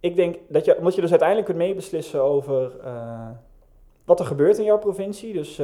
Ik 0.00 0.16
denk 0.16 0.36
dat 0.48 0.64
je, 0.64 0.78
omdat 0.78 0.94
je 0.94 1.00
dus 1.00 1.10
uiteindelijk 1.10 1.48
kunt 1.48 1.60
meebeslissen 1.60 2.22
over 2.22 2.72
wat 4.04 4.20
er 4.20 4.26
gebeurt 4.26 4.58
in 4.58 4.64
jouw 4.64 4.78
provincie, 4.78 5.32
dus 5.32 5.60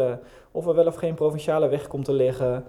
of 0.50 0.66
er 0.66 0.74
wel 0.74 0.86
of 0.86 0.94
geen 0.94 1.14
provinciale 1.14 1.68
weg 1.68 1.86
komt 1.86 2.04
te 2.04 2.12
liggen, 2.12 2.64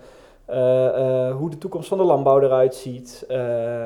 hoe 1.38 1.50
de 1.50 1.58
toekomst 1.58 1.88
van 1.88 1.98
de 1.98 2.04
landbouw 2.04 2.42
eruit 2.42 2.76
ziet. 2.76 3.26
Uh, 3.32 3.84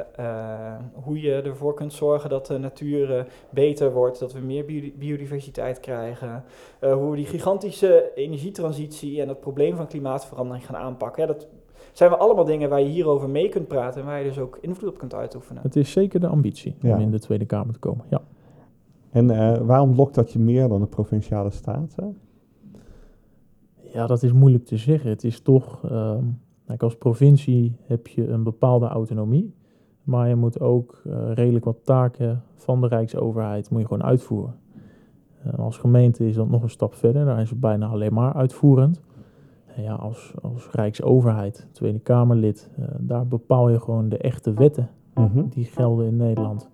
hoe 0.93 1.21
je 1.21 1.41
ervoor 1.41 1.73
kunt 1.73 1.93
zorgen 1.93 2.29
dat 2.29 2.45
de 2.45 2.57
natuur 2.57 3.27
beter 3.49 3.93
wordt, 3.93 4.19
dat 4.19 4.33
we 4.33 4.39
meer 4.39 4.65
biodiversiteit 4.97 5.79
krijgen. 5.79 6.43
hoe 6.81 7.09
we 7.09 7.15
die 7.15 7.25
gigantische 7.25 8.11
energietransitie 8.15 9.21
en 9.21 9.27
het 9.27 9.39
probleem 9.39 9.75
van 9.75 9.87
klimaatverandering 9.87 10.65
gaan 10.65 10.75
aanpakken. 10.75 11.21
Ja, 11.21 11.33
dat 11.33 11.47
zijn 11.93 12.09
we 12.09 12.17
allemaal 12.17 12.45
dingen 12.45 12.69
waar 12.69 12.81
je 12.81 12.87
hierover 12.87 13.29
mee 13.29 13.49
kunt 13.49 13.67
praten 13.67 14.01
en 14.01 14.07
waar 14.07 14.19
je 14.19 14.27
dus 14.27 14.39
ook 14.39 14.57
invloed 14.61 14.89
op 14.89 14.97
kunt 14.97 15.13
uitoefenen. 15.13 15.61
Het 15.61 15.75
is 15.75 15.91
zeker 15.91 16.19
de 16.19 16.27
ambitie 16.27 16.75
ja. 16.81 16.95
om 16.95 17.01
in 17.01 17.11
de 17.11 17.19
Tweede 17.19 17.45
Kamer 17.45 17.73
te 17.73 17.79
komen. 17.79 18.05
Ja. 18.09 18.21
En 19.09 19.65
waarom 19.65 19.95
lokt 19.95 20.15
dat 20.15 20.31
je 20.31 20.39
meer 20.39 20.67
dan 20.67 20.79
de 20.79 20.87
provinciale 20.87 21.49
staten? 21.49 22.17
Ja, 23.93 24.07
dat 24.07 24.23
is 24.23 24.31
moeilijk 24.31 24.65
te 24.65 24.77
zeggen. 24.77 25.09
Het 25.09 25.23
is 25.23 25.39
toch. 25.39 25.83
Uh, 25.91 26.17
Kijk, 26.67 26.83
als 26.83 26.97
provincie 26.97 27.75
heb 27.81 28.07
je 28.07 28.27
een 28.27 28.43
bepaalde 28.43 28.87
autonomie, 28.87 29.53
maar 30.03 30.29
je 30.29 30.35
moet 30.35 30.59
ook 30.59 31.01
uh, 31.07 31.33
redelijk 31.33 31.65
wat 31.65 31.85
taken 31.85 32.43
van 32.53 32.81
de 32.81 32.87
Rijksoverheid 32.87 33.69
moet 33.69 33.81
je 33.81 33.87
gewoon 33.87 34.03
uitvoeren. 34.03 34.55
Uh, 35.45 35.59
als 35.59 35.77
gemeente 35.77 36.27
is 36.27 36.35
dat 36.35 36.49
nog 36.49 36.63
een 36.63 36.69
stap 36.69 36.93
verder, 36.93 37.25
daar 37.25 37.41
is 37.41 37.49
het 37.49 37.59
bijna 37.59 37.87
alleen 37.87 38.13
maar 38.13 38.33
uitvoerend. 38.33 39.01
En 39.65 39.83
ja, 39.83 39.93
als, 39.93 40.33
als 40.41 40.71
Rijksoverheid, 40.71 41.67
Tweede 41.71 41.99
Kamerlid, 41.99 42.71
uh, 42.79 42.85
daar 42.99 43.27
bepaal 43.27 43.69
je 43.69 43.79
gewoon 43.79 44.09
de 44.09 44.17
echte 44.17 44.53
wetten 44.53 44.89
mm 45.13 45.29
-hmm. 45.33 45.49
die 45.49 45.65
gelden 45.65 46.07
in 46.07 46.15
Nederland. 46.15 46.69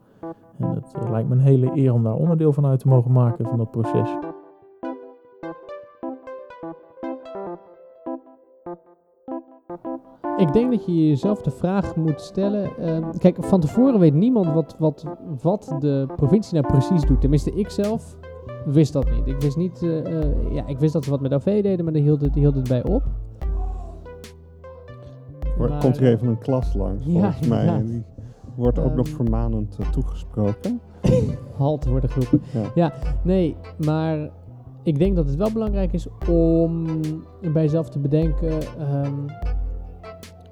En 0.57 0.69
het 0.69 1.09
lijkt 1.09 1.29
me 1.29 1.35
een 1.35 1.41
hele 1.41 1.71
eer 1.75 1.93
om 1.93 2.03
daar 2.03 2.15
onderdeel 2.15 2.53
van 2.53 2.65
uit 2.65 2.79
te 2.79 2.87
mogen 2.87 3.11
maken 3.11 3.45
van 3.45 3.57
dat 3.57 3.71
proces. 3.71 4.17
Ik 10.53 10.59
denk 10.59 10.71
dat 10.71 10.85
je 10.85 11.07
jezelf 11.07 11.41
de 11.41 11.51
vraag 11.51 11.95
moet 11.95 12.21
stellen. 12.21 12.69
Uh, 12.79 13.09
kijk, 13.17 13.37
van 13.39 13.59
tevoren 13.59 13.99
weet 13.99 14.13
niemand 14.13 14.53
wat, 14.53 14.75
wat, 14.79 15.05
wat 15.41 15.75
de 15.79 16.07
provincie 16.15 16.61
nou 16.61 16.67
precies 16.73 17.01
doet. 17.01 17.21
Tenminste, 17.21 17.51
ik 17.51 17.69
zelf 17.69 18.17
wist 18.65 18.93
dat 18.93 19.11
niet. 19.11 19.27
Ik 19.27 19.41
wist 19.41 19.57
niet. 19.57 19.81
Uh, 19.81 20.03
uh, 20.03 20.53
ja, 20.53 20.67
ik 20.67 20.79
wist 20.79 20.93
dat 20.93 21.03
ze 21.03 21.09
wat 21.09 21.21
met 21.21 21.33
OV 21.33 21.61
deden, 21.63 21.83
maar 21.83 21.93
die 21.93 22.01
hield 22.01 22.21
het, 22.21 22.33
die 22.33 22.41
hield 22.41 22.55
het 22.55 22.67
bij 22.67 22.83
op. 22.83 23.03
Maar, 25.57 25.79
Komt 25.79 25.99
hier 25.99 26.07
even 26.07 26.27
een 26.27 26.37
klas 26.37 26.73
langs, 26.73 27.03
volgens 27.11 27.39
ja, 27.39 27.47
mij. 27.47 27.67
En 27.67 27.85
die 27.85 28.03
wordt 28.55 28.79
ook 28.79 28.89
um, 28.89 28.95
nog 28.95 29.07
vermanend 29.07 29.77
toegesproken. 29.91 30.79
halt 31.57 31.85
worden 31.85 32.09
geroepen. 32.09 32.41
Ja. 32.53 32.71
ja, 32.75 32.93
nee, 33.23 33.55
maar 33.85 34.29
ik 34.83 34.99
denk 34.99 35.15
dat 35.15 35.25
het 35.25 35.35
wel 35.35 35.51
belangrijk 35.51 35.93
is 35.93 36.07
om 36.29 36.85
bij 37.53 37.63
jezelf 37.63 37.89
te 37.89 37.99
bedenken. 37.99 38.53
Um, 39.05 39.25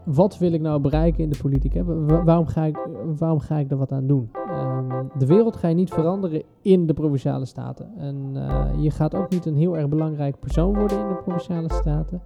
wat 0.03 0.37
wil 0.37 0.53
ik 0.53 0.61
nou 0.61 0.81
bereiken 0.81 1.23
in 1.23 1.29
de 1.29 1.37
politiek? 1.41 1.73
Hè? 1.73 1.83
waarom, 2.23 2.47
ga 2.47 2.63
ik, 2.63 2.87
waarom 3.17 3.39
ga 3.39 3.57
ik 3.57 3.71
er 3.71 3.77
wat 3.77 3.91
aan 3.91 4.07
doen? 4.07 4.31
Um, 4.49 5.09
de 5.17 5.25
wereld 5.25 5.55
ga 5.55 5.67
je 5.67 5.75
niet 5.75 5.89
veranderen 5.89 6.43
in 6.61 6.87
de 6.87 6.93
provinciale 6.93 7.45
staten. 7.45 7.97
En 7.97 8.31
uh, 8.33 8.69
je 8.79 8.91
gaat 8.91 9.15
ook 9.15 9.29
niet 9.29 9.45
een 9.45 9.55
heel 9.55 9.77
erg 9.77 9.89
belangrijk 9.89 10.39
persoon 10.39 10.75
worden 10.75 10.99
in 10.99 11.07
de 11.07 11.15
provinciale 11.15 11.73
staten. 11.73 12.21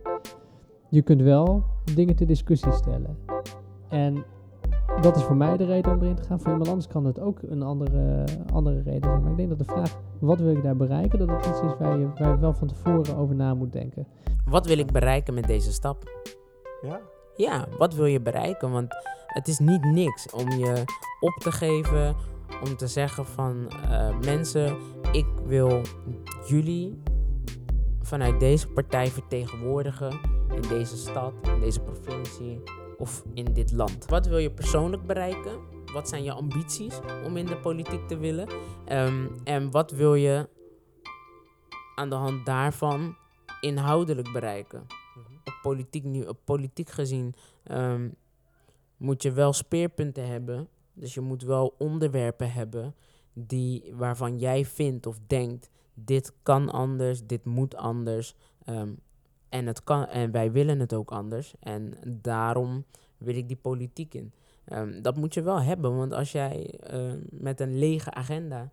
Je 0.90 1.02
kunt 1.02 1.22
wel 1.22 1.64
dingen 1.96 2.16
ter 2.16 2.28
discussie 2.28 2.72
stellen. 2.72 3.18
En 3.90 4.24
dat 5.02 5.16
is 5.16 5.24
voor 5.24 5.36
mij 5.36 5.58
de 5.58 5.66
reden 5.66 5.92
om 5.92 6.02
erin 6.02 6.16
te 6.16 6.24
gaan. 6.24 6.40
Voor 6.40 6.52
iemand 6.52 6.70
anders 6.70 6.88
kan 6.88 7.06
het 7.06 7.20
ook 7.20 7.40
een 7.42 7.64
andere, 7.64 8.24
andere 8.54 8.82
reden 8.82 9.10
zijn. 9.10 9.22
Maar 9.22 9.32
ik 9.32 9.38
denk 9.38 9.50
dat 9.50 9.58
de 9.58 9.66
vraag, 9.66 10.00
wat 10.20 10.40
wil 10.40 10.56
ik 10.56 10.64
daar 10.64 10.76
bereiken, 10.76 11.20
dat 11.20 11.30
het 11.30 11.46
iets 11.46 11.62
is 11.62 11.78
waar 11.80 11.98
je, 12.00 12.08
waar 12.18 12.32
je 12.32 12.40
wel 12.40 12.54
van 12.54 12.68
tevoren 12.68 13.18
over 13.18 13.36
na 13.36 13.54
moet 13.54 13.72
denken. 13.72 14.08
Wat 14.46 14.68
wil 14.68 14.78
ik 14.78 14.92
bereiken 14.92 15.34
met 15.34 15.48
deze 15.48 15.72
stap? 15.72 16.04
Ja, 16.82 17.00
ja, 17.36 17.68
wat 17.78 17.94
wil 17.94 18.06
je 18.06 18.22
bereiken? 18.22 18.72
Want 18.72 18.96
het 19.26 19.48
is 19.48 19.60
niet 19.60 19.84
niks 19.84 20.30
om 20.30 20.52
je 20.52 20.84
op 21.20 21.34
te 21.34 21.52
geven, 21.52 22.16
om 22.64 22.76
te 22.76 22.88
zeggen 22.88 23.26
van 23.26 23.72
uh, 23.90 24.18
mensen, 24.20 24.78
ik 25.12 25.26
wil 25.46 25.82
jullie 26.48 27.02
vanuit 28.02 28.40
deze 28.40 28.68
partij 28.68 29.08
vertegenwoordigen 29.08 30.20
in 30.56 30.62
deze 30.62 30.98
stad, 30.98 31.34
in 31.42 31.60
deze 31.60 31.80
provincie 31.80 32.64
of 32.98 33.24
in 33.34 33.54
dit 33.54 33.72
land. 33.72 34.06
Wat 34.06 34.28
wil 34.28 34.38
je 34.38 34.52
persoonlijk 34.52 35.06
bereiken? 35.06 35.60
Wat 35.94 36.10
zijn 36.10 36.24
je 36.24 36.32
ambities 36.32 37.00
om 37.26 37.38
in 37.38 37.46
de 37.46 37.58
politiek 37.58 38.08
te 38.08 38.18
willen? 38.18 38.48
Um, 38.92 39.32
en 39.44 39.72
wat 39.72 39.92
wil 39.92 40.16
je 40.16 40.50
aan 41.96 42.10
de 42.10 42.16
hand 42.16 42.46
daarvan 42.46 43.16
inhoudelijk 43.62 44.32
bereiken? 44.32 44.88
Op 45.46 45.60
politiek, 45.62 46.28
op 46.28 46.40
politiek 46.44 46.90
gezien 46.90 47.36
ehm, 47.64 48.10
moet 48.98 49.22
je 49.22 49.32
wel 49.32 49.54
speerpunten 49.54 50.28
hebben. 50.28 50.68
Dus 50.94 51.14
je 51.14 51.22
moet 51.22 51.44
wel 51.44 51.76
onderwerpen 51.78 52.52
hebben 52.52 52.96
die, 53.34 53.94
waarvan 53.94 54.40
jij 54.40 54.66
vindt 54.66 55.06
of 55.06 55.20
denkt, 55.28 55.70
dit 55.94 56.34
kan 56.44 56.70
anders, 56.70 57.26
dit 57.26 57.46
moet 57.46 57.76
anders. 57.76 58.36
ehm, 58.66 58.94
en, 59.50 59.66
het 59.66 59.84
kan, 59.84 60.06
en 60.06 60.32
wij 60.32 60.52
willen 60.52 60.80
het 60.80 60.94
ook 60.94 61.12
anders. 61.12 61.54
En 61.60 61.94
daarom 62.08 62.86
wil 63.18 63.36
ik 63.36 63.48
die 63.48 63.58
politiek 63.58 64.14
in. 64.14 64.34
Ehm, 64.66 65.02
dat 65.02 65.16
moet 65.16 65.34
je 65.34 65.42
wel 65.42 65.62
hebben, 65.62 65.98
want 65.98 66.14
als 66.14 66.32
jij 66.32 66.80
met 67.30 67.60
een 67.60 67.78
lege 67.78 68.12
agenda 68.12 68.72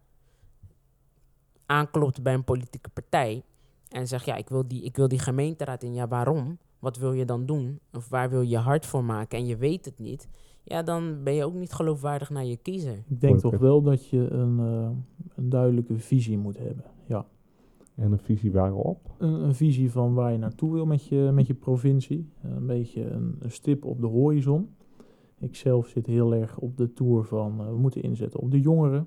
aanklopt 1.66 2.22
bij 2.22 2.34
een 2.34 2.44
politieke 2.44 2.90
partij 2.90 3.42
en 3.92 4.06
zegt, 4.08 4.24
ja, 4.24 4.36
ik 4.36 4.48
wil, 4.48 4.68
die, 4.68 4.82
ik 4.82 4.96
wil 4.96 5.08
die 5.08 5.18
gemeenteraad 5.18 5.82
in, 5.82 5.94
ja, 5.94 6.08
waarom? 6.08 6.58
Wat 6.78 6.96
wil 6.96 7.12
je 7.12 7.24
dan 7.24 7.46
doen? 7.46 7.78
Of 7.92 8.08
waar 8.08 8.30
wil 8.30 8.40
je 8.40 8.56
hard 8.56 8.86
voor 8.86 9.04
maken 9.04 9.38
en 9.38 9.46
je 9.46 9.56
weet 9.56 9.84
het 9.84 9.98
niet? 9.98 10.28
Ja, 10.64 10.82
dan 10.82 11.22
ben 11.22 11.34
je 11.34 11.44
ook 11.44 11.54
niet 11.54 11.72
geloofwaardig 11.72 12.30
naar 12.30 12.44
je 12.44 12.56
kiezer. 12.56 13.02
Ik 13.08 13.20
denk 13.20 13.40
toch 13.40 13.58
wel 13.58 13.82
dat 13.82 14.08
je 14.08 14.30
een, 14.30 14.58
eh, 14.58 14.90
een 15.34 15.48
duidelijke 15.48 15.98
visie 15.98 16.38
moet 16.38 16.58
hebben. 16.58 16.84
Ja. 17.06 17.26
En 17.94 18.12
een 18.12 18.18
visie 18.18 18.52
waarop? 18.52 19.10
Een, 19.18 19.32
een 19.32 19.54
visie 19.54 19.90
van 19.90 20.14
waar 20.14 20.32
je 20.32 20.38
naartoe 20.38 20.72
wil 20.72 20.86
met 20.86 21.04
je, 21.04 21.30
met 21.32 21.46
je 21.46 21.54
provincie. 21.54 22.28
Eh, 22.42 22.50
Een 22.50 22.66
beetje 22.66 23.10
een, 23.10 23.36
een 23.38 23.50
stip 23.50 23.84
op 23.84 24.00
de 24.00 24.06
horizon. 24.06 24.68
Ik 25.38 25.56
zelf 25.56 25.86
zit 25.86 26.06
heel 26.06 26.34
erg 26.34 26.58
op 26.58 26.76
de 26.76 26.92
tour 26.92 27.24
van 27.24 27.60
eh, 27.60 27.66
we 27.66 27.76
moeten 27.76 28.02
inzetten 28.02 28.40
op 28.40 28.50
de 28.50 28.60
jongeren. 28.60 29.06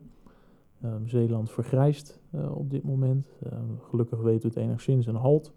Ehm, 0.81 1.05
Zeeland 1.05 1.51
vergrijst 1.51 2.09
eh, 2.09 2.24
op 2.55 2.69
dit 2.69 2.83
moment. 2.83 3.27
Ehm, 3.43 3.63
gelukkig 3.89 4.21
weten 4.21 4.41
we 4.41 4.59
het 4.59 4.67
enigszins 4.67 5.05
een 5.05 5.15
halt 5.15 5.53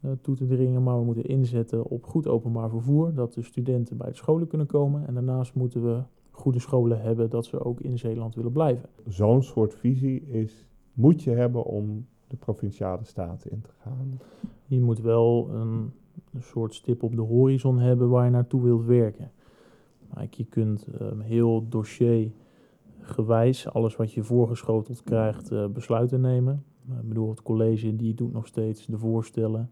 eh, 0.00 0.10
toe 0.20 0.36
te 0.36 0.46
dringen. 0.46 0.82
Maar 0.82 0.98
we 0.98 1.04
moeten 1.04 1.24
inzetten 1.24 1.84
op 1.84 2.04
goed 2.04 2.26
openbaar 2.26 2.70
vervoer. 2.70 3.14
Dat 3.14 3.34
de 3.34 3.42
studenten 3.42 3.96
bij 3.96 4.08
de 4.08 4.16
scholen 4.16 4.46
kunnen 4.46 4.66
komen. 4.66 5.06
En 5.06 5.14
daarnaast 5.14 5.54
moeten 5.54 5.82
we 5.84 6.02
goede 6.30 6.58
scholen 6.58 7.00
hebben 7.00 7.30
dat 7.30 7.44
ze 7.44 7.64
ook 7.64 7.80
in 7.80 7.98
Zeeland 7.98 8.34
willen 8.34 8.52
blijven. 8.52 8.88
Zo'n 9.06 9.42
soort 9.42 9.74
visie 9.74 10.22
is, 10.22 10.66
moet 10.92 11.22
je 11.22 11.30
hebben 11.30 11.64
om 11.64 12.06
de 12.26 12.36
provinciale 12.36 13.04
staten 13.04 13.50
in 13.50 13.60
te 13.60 13.70
gaan. 13.80 14.20
Je 14.66 14.80
moet 14.80 15.00
wel 15.00 15.48
een, 15.52 15.92
een 16.32 16.42
soort 16.42 16.74
stip 16.74 17.02
op 17.02 17.16
de 17.16 17.22
horizon 17.22 17.78
hebben 17.78 18.08
waar 18.08 18.24
je 18.24 18.30
naartoe 18.30 18.62
wilt 18.62 18.84
werken. 18.84 19.30
Maar 20.14 20.26
je 20.30 20.44
kunt 20.44 20.86
ehm, 20.86 21.20
heel 21.20 21.66
dossiergewijs, 23.06 23.68
alles 23.68 23.96
wat 23.96 24.12
je 24.12 24.22
voorgeschoteld 24.22 25.02
krijgt, 25.02 25.50
eh, 25.50 25.66
besluiten 25.66 26.20
nemen. 26.20 26.64
Eh, 26.88 26.96
ik 26.96 27.08
bedoel, 27.08 27.30
het 27.30 27.42
college 27.42 27.96
die 27.96 28.14
doet 28.14 28.32
nog 28.32 28.46
steeds 28.46 28.86
de 28.86 28.98
voorstellen. 28.98 29.70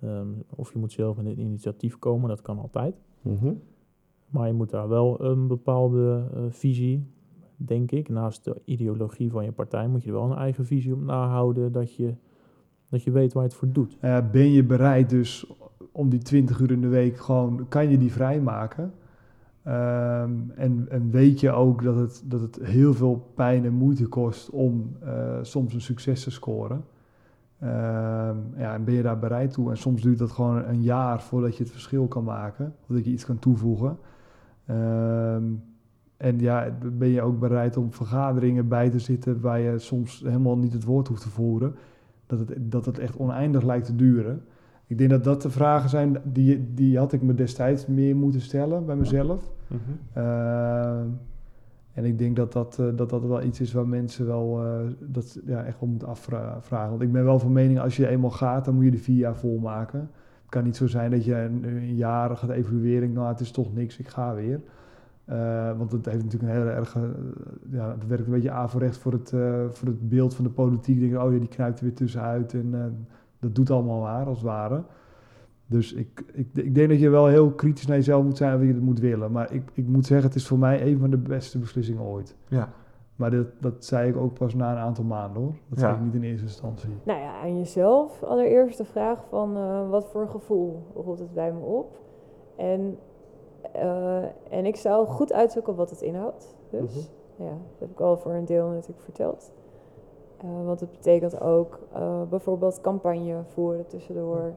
Ehm, 0.00 0.28
of 0.56 0.72
je 0.72 0.78
moet 0.78 0.92
zelf 0.92 1.16
met 1.16 1.26
een 1.26 1.40
initiatief 1.40 1.98
komen, 1.98 2.28
dat 2.28 2.42
kan 2.42 2.58
altijd. 2.58 3.00
Mhm. 3.22 3.52
Maar 4.28 4.46
je 4.46 4.52
moet 4.52 4.70
daar 4.70 4.88
wel 4.88 5.24
een 5.24 5.46
bepaalde 5.46 6.28
eh, 6.34 6.40
visie, 6.48 7.06
denk 7.56 7.90
ik, 7.90 8.08
naast 8.08 8.44
de 8.44 8.60
ideologie 8.64 9.30
van 9.30 9.44
je 9.44 9.52
partij, 9.52 9.88
moet 9.88 10.02
je 10.02 10.08
er 10.08 10.14
wel 10.14 10.30
een 10.30 10.36
eigen 10.36 10.66
visie 10.66 10.94
op 10.94 11.00
nahouden 11.00 11.72
dat 11.72 11.94
je, 11.94 12.14
dat 12.90 13.02
je 13.02 13.10
weet 13.10 13.32
waar 13.32 13.42
je 13.42 13.48
het 13.48 13.58
voor 13.58 13.72
doet. 13.72 13.96
Eh, 14.00 14.30
ben 14.30 14.50
je 14.50 14.64
bereid 14.64 15.10
dus 15.10 15.52
om 15.92 16.08
die 16.08 16.20
20 16.20 16.60
uur 16.60 16.70
in 16.70 16.80
de 16.80 16.88
week 16.88 17.16
gewoon, 17.16 17.66
kan 17.68 17.90
je 17.90 17.98
die 17.98 18.12
vrijmaken? 18.12 18.92
Ehm, 19.68 20.30
en, 20.54 20.86
en 20.88 21.10
weet 21.10 21.40
je 21.40 21.50
ook 21.50 21.82
dat 21.82 21.96
het, 21.96 22.22
dat 22.24 22.40
het 22.40 22.58
heel 22.62 22.94
veel 22.94 23.30
pijn 23.34 23.64
en 23.64 23.72
moeite 23.72 24.06
kost 24.06 24.50
om 24.50 24.96
eh, 25.00 25.38
soms 25.42 25.74
een 25.74 25.80
succes 25.80 26.22
te 26.22 26.30
scoren? 26.30 26.84
Ehm, 27.58 28.36
ja, 28.56 28.74
en 28.74 28.84
ben 28.84 28.94
je 28.94 29.02
daar 29.02 29.18
bereid 29.18 29.52
toe? 29.52 29.70
En 29.70 29.76
soms 29.76 30.02
duurt 30.02 30.18
dat 30.18 30.30
gewoon 30.30 30.64
een 30.64 30.82
jaar 30.82 31.22
voordat 31.22 31.56
je 31.56 31.62
het 31.62 31.72
verschil 31.72 32.06
kan 32.06 32.24
maken, 32.24 32.74
of 32.80 32.96
dat 32.96 33.04
je 33.04 33.10
iets 33.10 33.24
kan 33.24 33.38
toevoegen. 33.38 33.98
Ehm, 34.66 35.44
en 36.16 36.38
ja, 36.38 36.78
ben 36.92 37.08
je 37.08 37.22
ook 37.22 37.38
bereid 37.38 37.76
om 37.76 37.92
vergaderingen 37.92 38.68
bij 38.68 38.90
te 38.90 38.98
zitten 38.98 39.40
waar 39.40 39.60
je 39.60 39.78
soms 39.78 40.22
helemaal 40.24 40.58
niet 40.58 40.72
het 40.72 40.84
woord 40.84 41.08
hoeft 41.08 41.22
te 41.22 41.30
voeren? 41.30 41.74
dat 42.28 42.38
het, 42.38 42.54
dat 42.58 42.86
het 42.86 42.98
echt 42.98 43.16
oneindig 43.16 43.62
lijkt 43.62 43.86
te 43.86 43.96
duren. 43.96 44.42
Ik 44.86 44.98
denk 44.98 45.10
dat 45.10 45.24
dat 45.24 45.42
de 45.42 45.50
vragen 45.50 45.90
zijn, 45.90 46.16
die, 46.24 46.74
die 46.74 46.98
had 46.98 47.12
ik 47.12 47.22
me 47.22 47.34
destijds 47.34 47.86
meer 47.86 48.16
moeten 48.16 48.40
stellen 48.40 48.86
bij 48.86 48.96
mezelf. 48.96 49.52
Mhm. 49.68 50.18
Uh, 50.18 51.00
en 51.98 52.04
ik 52.04 52.18
denk 52.18 52.36
dat 52.36 52.52
dat, 52.52 52.78
eh, 52.78 52.86
dat 52.96 53.10
dat 53.10 53.24
wel 53.24 53.42
iets 53.42 53.60
is 53.60 53.72
waar 53.72 53.88
mensen 53.88 54.26
wel 54.26 54.64
uh, 54.64 54.80
dat, 54.98 55.38
ja, 55.46 55.64
echt 55.64 55.80
wel 55.80 55.88
moeten 55.88 56.08
afvragen. 56.08 56.90
Want 56.90 57.02
ik 57.02 57.12
ben 57.12 57.24
wel 57.24 57.38
van 57.38 57.52
mening, 57.52 57.80
als 57.80 57.96
je 57.96 58.08
eenmaal 58.08 58.30
gaat, 58.30 58.64
dan 58.64 58.74
moet 58.74 58.84
je 58.84 58.90
de 58.90 58.98
vier 58.98 59.16
jaar 59.16 59.36
volmaken. 59.36 59.98
Het 60.40 60.48
kan 60.48 60.64
niet 60.64 60.76
zo 60.76 60.86
zijn 60.86 61.10
dat 61.10 61.24
je 61.24 61.34
een, 61.34 61.64
een 61.64 61.94
jaar 61.94 62.36
gaat 62.36 62.50
evalueren. 62.50 63.12
Nou, 63.12 63.28
het 63.28 63.40
is 63.40 63.50
toch 63.50 63.74
niks, 63.74 63.98
ik 63.98 64.08
ga 64.08 64.34
weer. 64.34 64.60
Uh, 65.30 65.78
want 65.78 65.92
het 65.92 66.04
heeft 66.04 66.24
natuurlijk 66.24 66.52
een 66.52 66.58
hele 66.58 66.70
erg. 66.70 66.96
ja, 67.70 67.90
het 67.90 68.06
werkt 68.06 68.26
een 68.26 68.32
beetje 68.32 68.50
averecht 68.50 68.98
voor 68.98 69.12
het, 69.12 69.28
voor 69.68 69.88
het 69.88 70.08
beeld 70.08 70.34
van 70.34 70.44
de 70.44 70.50
politiek. 70.50 71.00
Denk, 71.00 71.22
oh 71.22 71.32
ja, 71.32 71.38
die 71.38 71.48
knijpt 71.48 71.78
er 71.78 71.84
weer 71.84 71.94
tussenuit. 71.94 72.54
En 72.54 72.96
dat 73.40 73.54
doet 73.54 73.70
allemaal 73.70 74.00
waar, 74.00 74.26
als 74.26 74.38
het 74.38 74.46
ware. 74.46 74.82
Dus 75.70 75.92
ik, 75.92 76.24
ik, 76.32 76.48
ik 76.54 76.74
denk 76.74 76.88
dat 76.88 77.00
je 77.00 77.08
wel 77.08 77.26
heel 77.26 77.50
kritisch 77.50 77.86
naar 77.86 77.96
jezelf 77.96 78.24
moet 78.24 78.36
zijn 78.36 78.54
of 78.56 78.60
je 78.62 78.66
het 78.72 78.80
moet 78.82 79.00
willen. 79.00 79.32
Maar 79.32 79.52
ik, 79.52 79.70
ik 79.72 79.86
moet 79.86 80.06
zeggen, 80.06 80.26
het 80.26 80.36
is 80.36 80.46
voor 80.46 80.58
mij 80.58 80.82
een 80.86 80.98
van 80.98 81.10
de 81.10 81.16
beste 81.18 81.58
beslissingen 81.58 82.02
ooit. 82.02 82.36
Ja. 82.48 82.72
Maar 83.16 83.30
dat, 83.30 83.46
dat 83.60 83.84
zei 83.84 84.08
ik 84.08 84.16
ook 84.16 84.34
pas 84.34 84.54
na 84.54 84.70
een 84.72 84.78
aantal 84.78 85.04
maanden 85.04 85.42
hoor. 85.42 85.52
Dat 85.68 85.78
Ja. 85.78 85.84
zei 85.84 85.94
ik 85.94 86.00
niet 86.00 86.14
in 86.14 86.22
eerste 86.22 86.44
instantie. 86.46 86.88
Nou 87.02 87.20
ja, 87.20 87.40
aan 87.40 87.56
jezelf 87.58 88.22
allereerst 88.22 88.78
de 88.78 88.84
vraag 88.84 89.24
van 89.28 89.56
eh, 89.56 89.90
wat 89.90 90.06
voor 90.06 90.28
gevoel 90.28 90.82
rolt 90.94 91.18
het 91.18 91.34
bij 91.34 91.52
me 91.52 91.60
op? 91.60 91.98
En, 92.56 92.98
eh, 93.72 94.22
en 94.50 94.66
ik 94.66 94.76
zou 94.76 95.06
goed 95.06 95.32
uitzoeken 95.32 95.74
wat 95.74 95.90
het 95.90 96.00
inhoudt. 96.00 96.56
Dus 96.70 97.10
ja, 97.36 97.44
dat 97.48 97.78
heb 97.78 97.90
ik 97.90 98.00
al 98.00 98.16
voor 98.16 98.32
een 98.32 98.44
deel 98.44 98.68
natuurlijk 98.68 99.00
verteld. 99.00 99.52
Eh, 100.38 100.64
want 100.64 100.80
het 100.80 100.90
betekent 100.90 101.40
ook 101.40 101.78
eh, 101.92 102.22
bijvoorbeeld 102.30 102.80
campagne 102.80 103.42
voeren 103.46 103.86
tussendoor. 103.86 104.54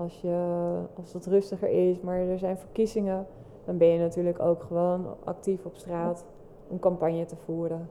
Als, 0.00 0.20
je, 0.20 0.78
als 0.96 1.12
het 1.12 1.26
rustiger 1.26 1.68
is, 1.68 2.00
maar 2.00 2.18
er 2.18 2.38
zijn 2.38 2.58
verkiezingen, 2.58 3.26
dan 3.64 3.76
ben 3.76 3.88
je 3.88 3.98
natuurlijk 3.98 4.40
ook 4.40 4.62
gewoon 4.62 5.06
actief 5.24 5.64
op 5.64 5.76
straat 5.76 6.24
om 6.68 6.78
campagne 6.78 7.24
te 7.24 7.36
voeren. 7.36 7.88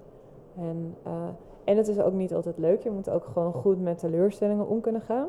En, 0.58 0.96
eh, 1.04 1.28
en 1.64 1.78
het 1.78 1.88
is 1.88 2.00
ook 2.00 2.14
niet 2.14 2.34
altijd 2.34 2.58
leuk. 2.58 2.82
Je 2.82 2.92
moet 2.92 3.10
ook 3.10 3.26
gewoon 3.26 3.54
goed 3.54 3.82
met 3.82 3.98
teleurstellingen 3.98 4.68
om 4.68 4.82
kunnen 4.82 5.02
gaan. 5.02 5.28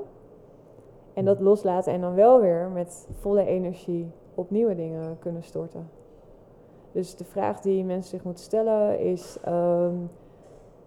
En 1.14 1.25
dat 1.25 1.40
loslaten 1.40 1.93
en 1.93 2.01
dan 2.01 2.14
wel 2.14 2.40
weer 2.40 2.69
met 2.69 3.09
volle 3.12 3.45
energie 3.45 4.11
op 4.35 4.51
nieuwe 4.51 4.75
dingen 4.75 5.19
kunnen 5.19 5.43
storten. 5.43 5.88
Dus 6.93 7.16
de 7.16 7.25
vraag 7.25 7.61
die 7.61 7.85
mensen 7.85 8.11
zich 8.11 8.25
moeten 8.25 8.45
stellen 8.45 9.01
is: 9.01 9.38
ehm, 9.45 9.95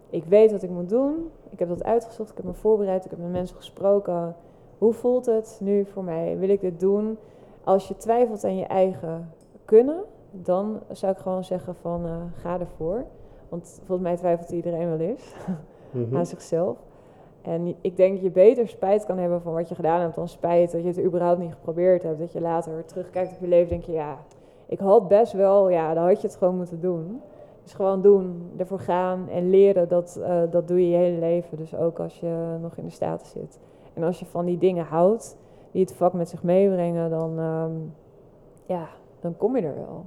ik 0.10 0.26
weet 0.26 0.52
wat 0.52 0.64
ik 0.64 0.70
moet 0.70 0.90
doen. 0.90 1.30
Ik 1.50 1.60
heb 1.60 1.70
dat 1.70 1.84
uitgezocht, 1.84 2.30
ik 2.30 2.38
heb 2.38 2.46
me 2.46 2.54
voorbereid, 2.54 3.06
ik 3.06 3.12
heb 3.12 3.20
met 3.20 3.32
mensen 3.32 3.56
gesproken. 3.56 4.36
Hoe 4.84 4.94
voelt 4.94 5.26
het 5.26 5.58
nu 5.62 5.86
voor 5.86 6.04
mij? 6.04 6.38
Wil 6.38 6.50
ik 6.50 6.62
dit 6.62 6.80
doen? 6.80 7.18
Als 7.64 7.88
je 7.88 7.98
twijfelt 7.98 8.44
aan 8.44 8.56
je 8.56 8.66
eigen 8.66 9.30
kunnen, 9.66 10.04
dan 10.32 10.80
zou 10.92 11.12
ik 11.12 11.18
gewoon 11.18 11.44
zeggen 11.44 11.76
van 11.76 12.06
eh, 12.06 12.12
ga 12.36 12.60
ervoor. 12.60 13.04
Want 13.50 13.82
volgens 13.86 14.08
mij 14.08 14.18
twijfelt 14.18 14.50
iedereen 14.50 14.90
wel 14.90 15.00
eens 15.00 15.34
Mhm. 15.92 16.18
aan 16.18 16.26
zichzelf. 16.26 16.78
En 17.42 17.76
ik 17.82 17.98
denk 17.98 18.14
dat 18.14 18.24
je 18.24 18.32
beter 18.32 18.68
spijt 18.68 19.06
kan 19.06 19.18
hebben 19.18 19.42
van 19.42 19.54
wat 19.54 19.70
je 19.70 19.76
gedaan 19.76 20.02
hebt 20.02 20.16
dan 20.16 20.28
spijt 20.28 20.72
dat 20.72 20.82
je 20.82 20.88
het 20.88 21.04
überhaupt 21.04 21.40
niet 21.40 21.54
geprobeerd 21.54 22.04
hebt. 22.04 22.20
Dat 22.20 22.32
je 22.32 22.42
later 22.42 22.86
terugkijkt 22.86 23.32
op 23.32 23.40
je 23.40 23.48
leven 23.48 23.70
en 23.72 23.78
denk 23.78 23.84
je, 23.84 23.92
ja, 23.92 24.18
ik 24.66 24.80
had 24.80 25.08
best 25.08 25.34
wel, 25.34 25.70
ja, 25.70 25.94
dan 25.94 26.08
had 26.08 26.22
je 26.22 26.28
het 26.28 26.36
gewoon 26.36 26.58
moeten 26.58 26.80
doen. 26.80 27.22
Dus 27.64 27.74
gewoon 27.74 28.02
doen, 28.02 28.52
ervoor 28.58 28.80
gaan 28.80 29.30
en 29.30 29.50
leren, 29.50 29.88
dat, 29.88 30.20
eh, 30.24 30.42
dat 30.50 30.68
doe 30.68 30.82
je 30.82 30.90
je 30.90 30.98
hele 30.98 31.20
leven. 31.20 31.58
Dus 31.58 31.76
ook 31.76 32.00
als 32.00 32.20
je 32.20 32.58
nog 32.62 32.78
in 32.78 32.86
de 32.86 32.92
staten 32.92 33.28
zit. 33.28 33.60
En 33.94 34.04
als 34.04 34.20
je 34.20 34.26
van 34.26 34.46
die 34.46 34.58
dingen 34.58 34.86
houdt, 34.86 35.38
die 35.72 35.82
het 35.82 35.94
vak 35.94 36.14
met 36.14 36.30
zich 36.30 36.44
meebrengen, 36.44 37.10
dan, 37.10 37.40
ehm, 37.40 37.72
ja, 38.66 38.90
dan 39.20 39.38
kom 39.38 39.56
je 39.56 39.62
er 39.62 39.76
wel. 39.76 40.06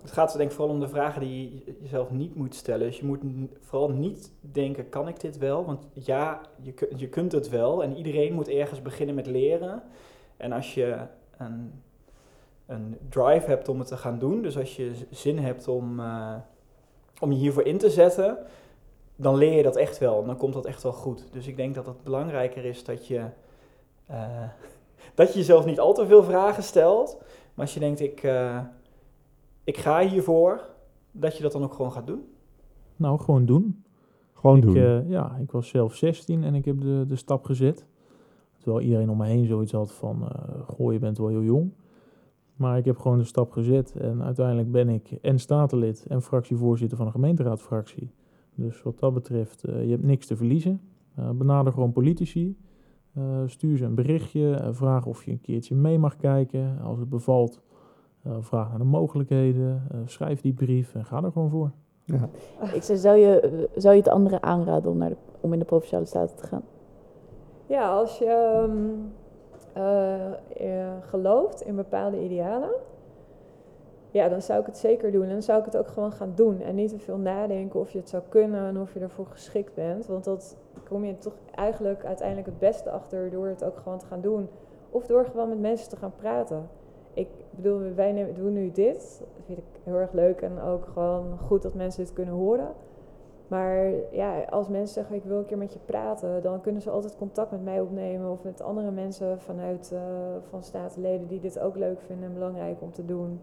Het 0.00 0.12
gaat 0.12 0.36
denk 0.36 0.50
ik 0.50 0.56
vooral 0.56 0.74
om 0.74 0.80
de 0.80 0.88
vragen 0.88 1.20
die 1.20 1.64
je 1.64 1.76
jezelf 1.80 2.10
niet 2.10 2.34
moet 2.34 2.54
stellen. 2.54 2.86
Dus 2.86 2.98
je 2.98 3.06
moet 3.06 3.20
vooral 3.60 3.90
niet 3.90 4.32
denken, 4.40 4.88
kan 4.88 5.08
ik 5.08 5.20
dit 5.20 5.38
wel? 5.38 5.64
Want 5.64 5.88
ja, 5.92 6.40
je, 6.60 6.88
je 6.96 7.08
kunt 7.08 7.32
het 7.32 7.48
wel. 7.48 7.82
En 7.82 7.96
iedereen 7.96 8.32
moet 8.32 8.48
ergens 8.48 8.82
beginnen 8.82 9.14
met 9.14 9.26
leren. 9.26 9.82
En 10.36 10.52
als 10.52 10.74
je 10.74 10.96
een, 11.36 11.82
een 12.66 12.96
drive 13.08 13.46
hebt 13.46 13.68
om 13.68 13.78
het 13.78 13.88
te 13.88 13.96
gaan 13.96 14.18
doen, 14.18 14.42
dus 14.42 14.58
als 14.58 14.76
je 14.76 14.92
zin 15.10 15.38
hebt 15.38 15.68
om, 15.68 16.00
eh, 16.00 16.34
om 17.20 17.32
je 17.32 17.38
hiervoor 17.38 17.64
in 17.66 17.78
te 17.78 17.90
zetten, 17.90 18.38
dan 19.20 19.36
leer 19.36 19.56
je 19.56 19.62
dat 19.62 19.76
echt 19.76 19.98
wel. 19.98 20.20
En 20.20 20.26
dan 20.26 20.36
komt 20.36 20.54
dat 20.54 20.66
echt 20.66 20.82
wel 20.82 20.92
goed. 20.92 21.28
Dus 21.32 21.46
ik 21.46 21.56
denk 21.56 21.74
dat 21.74 21.86
het 21.86 22.02
belangrijker 22.02 22.64
is 22.64 22.84
dat 22.84 23.06
je, 23.06 23.24
eh, 24.06 24.42
dat 25.14 25.32
je 25.32 25.38
jezelf 25.38 25.64
niet 25.64 25.80
al 25.80 25.94
te 25.94 26.06
veel 26.06 26.22
vragen 26.22 26.62
stelt. 26.62 27.16
Maar 27.54 27.64
als 27.64 27.74
je 27.74 27.80
denkt, 27.80 28.00
ik... 28.00 28.22
eh, 28.22 28.58
ik 29.64 29.76
ga 29.76 30.00
hiervoor, 30.06 30.60
dat 31.12 31.36
je 31.36 31.42
dat 31.42 31.52
dan 31.52 31.62
ook 31.62 31.74
gewoon 31.74 31.92
gaat 31.92 32.06
doen. 32.06 32.24
Nou, 32.96 33.18
gewoon 33.18 33.46
doen. 33.46 33.84
Gewoon 34.32 34.56
ik, 34.56 34.62
doen. 34.62 34.76
eh, 34.76 35.08
ja, 35.10 35.36
ik 35.40 35.50
was 35.50 35.68
zelf 35.68 35.94
16 35.94 36.44
en 36.44 36.54
ik 36.54 36.64
heb 36.64 36.80
de, 36.80 37.04
de 37.08 37.16
stap 37.16 37.44
gezet. 37.44 37.86
Terwijl 38.58 38.84
iedereen 38.84 39.10
om 39.10 39.16
me 39.16 39.26
heen 39.26 39.46
zoiets 39.46 39.72
had 39.72 39.92
van, 39.92 40.22
uh, 40.22 40.68
goh, 40.68 40.92
je 40.92 40.98
bent 40.98 41.18
wel 41.18 41.28
heel 41.28 41.42
jong. 41.42 41.72
Maar 42.56 42.78
ik 42.78 42.84
heb 42.84 42.98
gewoon 42.98 43.18
de 43.18 43.24
stap 43.24 43.50
gezet 43.50 43.96
en 43.96 44.22
uiteindelijk 44.22 44.70
ben 44.70 44.88
ik 44.88 45.10
en 45.10 45.38
statenlid 45.38 46.04
en 46.08 46.22
fractievoorzitter 46.22 46.96
van 46.96 47.06
een 47.06 47.12
gemeenteraadfractie. 47.12 48.10
Dus 48.60 48.82
wat 48.82 48.98
dat 48.98 49.14
betreft, 49.14 49.68
uh, 49.68 49.84
je 49.84 49.90
hebt 49.90 50.02
niks 50.02 50.26
te 50.26 50.36
verliezen. 50.36 50.80
Uh, 51.18 51.30
benader 51.30 51.72
gewoon 51.72 51.92
politici. 51.92 52.56
stuur 53.46 53.76
ze 53.76 53.84
een 53.84 53.94
berichtje. 53.94 54.68
vraag 54.70 55.06
of 55.06 55.24
je 55.24 55.30
een 55.30 55.40
keertje 55.40 55.74
mee 55.74 55.98
mag 55.98 56.16
kijken. 56.16 56.78
Als 56.82 56.98
het 56.98 57.08
bevalt, 57.08 57.60
vraag 58.40 58.68
naar 58.68 58.78
de 58.78 58.84
mogelijkheden. 58.84 59.82
schrijf 60.04 60.40
die 60.40 60.52
brief 60.52 60.94
en 60.94 61.04
ga 61.04 61.22
er 61.22 61.32
gewoon 61.32 61.50
voor. 61.50 61.70
Ja. 62.04 62.28
Ik 62.74 62.82
zei, 62.82 62.98
zou 62.98 63.16
je, 63.16 63.68
zou 63.76 63.94
je 63.94 64.00
het 64.00 64.10
anderen 64.10 64.42
aanraden 64.42 64.90
om, 64.90 64.96
naar 64.96 65.08
de, 65.08 65.16
om 65.40 65.52
in 65.52 65.58
de 65.58 65.64
Provinciale 65.64 66.04
Staten 66.04 66.36
te 66.36 66.46
gaan? 66.46 66.62
Ja, 67.66 67.90
als 67.90 68.18
je 68.18 68.62
um, 68.68 69.12
uh, 69.76 70.92
gelooft 71.00 71.60
in 71.60 71.76
bepaalde 71.76 72.24
idealen, 72.24 72.70
ja, 74.10 74.28
dan 74.28 74.42
zou 74.42 74.60
ik 74.60 74.66
het 74.66 74.78
zeker 74.78 75.12
doen. 75.12 75.22
En 75.24 75.30
dan 75.30 75.42
zou 75.42 75.58
ik 75.58 75.64
het 75.64 75.76
ook 75.76 75.88
gewoon 75.88 76.12
gaan 76.12 76.32
doen. 76.34 76.60
En 76.60 76.74
niet 76.74 76.90
te 76.90 76.98
veel 76.98 77.18
nadenken 77.18 77.80
of 77.80 77.90
je 77.90 77.98
het 77.98 78.08
zou 78.08 78.22
kunnen 78.28 78.66
en 78.66 78.80
of 78.80 78.94
je 78.94 79.00
ervoor 79.00 79.26
geschikt 79.26 79.74
bent. 79.74 80.06
Want 80.06 80.24
dat 80.24 80.56
kom 80.88 81.04
je 81.04 81.18
toch 81.18 81.34
eigenlijk 81.54 82.04
uiteindelijk 82.04 82.46
het 82.46 82.58
beste 82.58 82.90
achter 82.90 83.30
door 83.30 83.46
het 83.46 83.64
ook 83.64 83.76
gewoon 83.76 83.98
te 83.98 84.06
gaan 84.06 84.20
doen. 84.20 84.48
Of 84.90 85.06
door 85.06 85.24
gewoon 85.24 85.48
met 85.48 85.60
mensen 85.60 85.88
te 85.88 85.96
gaan 85.96 86.14
praten. 86.16 86.68
Ik 87.14 87.28
bedoel, 87.50 87.94
wij 87.94 88.32
doen 88.34 88.52
nu 88.52 88.70
dit. 88.70 89.18
Dat 89.18 89.44
vind 89.46 89.58
ik 89.58 89.64
heel 89.82 89.96
erg 89.96 90.12
leuk 90.12 90.40
en 90.40 90.60
ook 90.60 90.86
gewoon 90.86 91.38
goed 91.38 91.62
dat 91.62 91.74
mensen 91.74 92.04
dit 92.04 92.12
kunnen 92.12 92.34
horen. 92.34 92.74
Maar 93.48 93.90
ja, 94.10 94.42
als 94.42 94.68
mensen 94.68 94.94
zeggen 94.94 95.16
ik 95.16 95.24
wil 95.24 95.38
een 95.38 95.44
keer 95.44 95.58
met 95.58 95.72
je 95.72 95.78
praten, 95.84 96.42
dan 96.42 96.60
kunnen 96.60 96.82
ze 96.82 96.90
altijd 96.90 97.16
contact 97.16 97.50
met 97.50 97.64
mij 97.64 97.80
opnemen 97.80 98.30
of 98.30 98.42
met 98.42 98.62
andere 98.62 98.90
mensen 98.90 99.40
vanuit 99.40 99.90
uh, 99.92 100.00
van 100.48 100.62
statenleden 100.62 101.26
die 101.26 101.40
dit 101.40 101.58
ook 101.58 101.76
leuk 101.76 102.00
vinden 102.00 102.28
en 102.28 102.34
belangrijk 102.34 102.82
om 102.82 102.92
te 102.92 103.04
doen. 103.04 103.40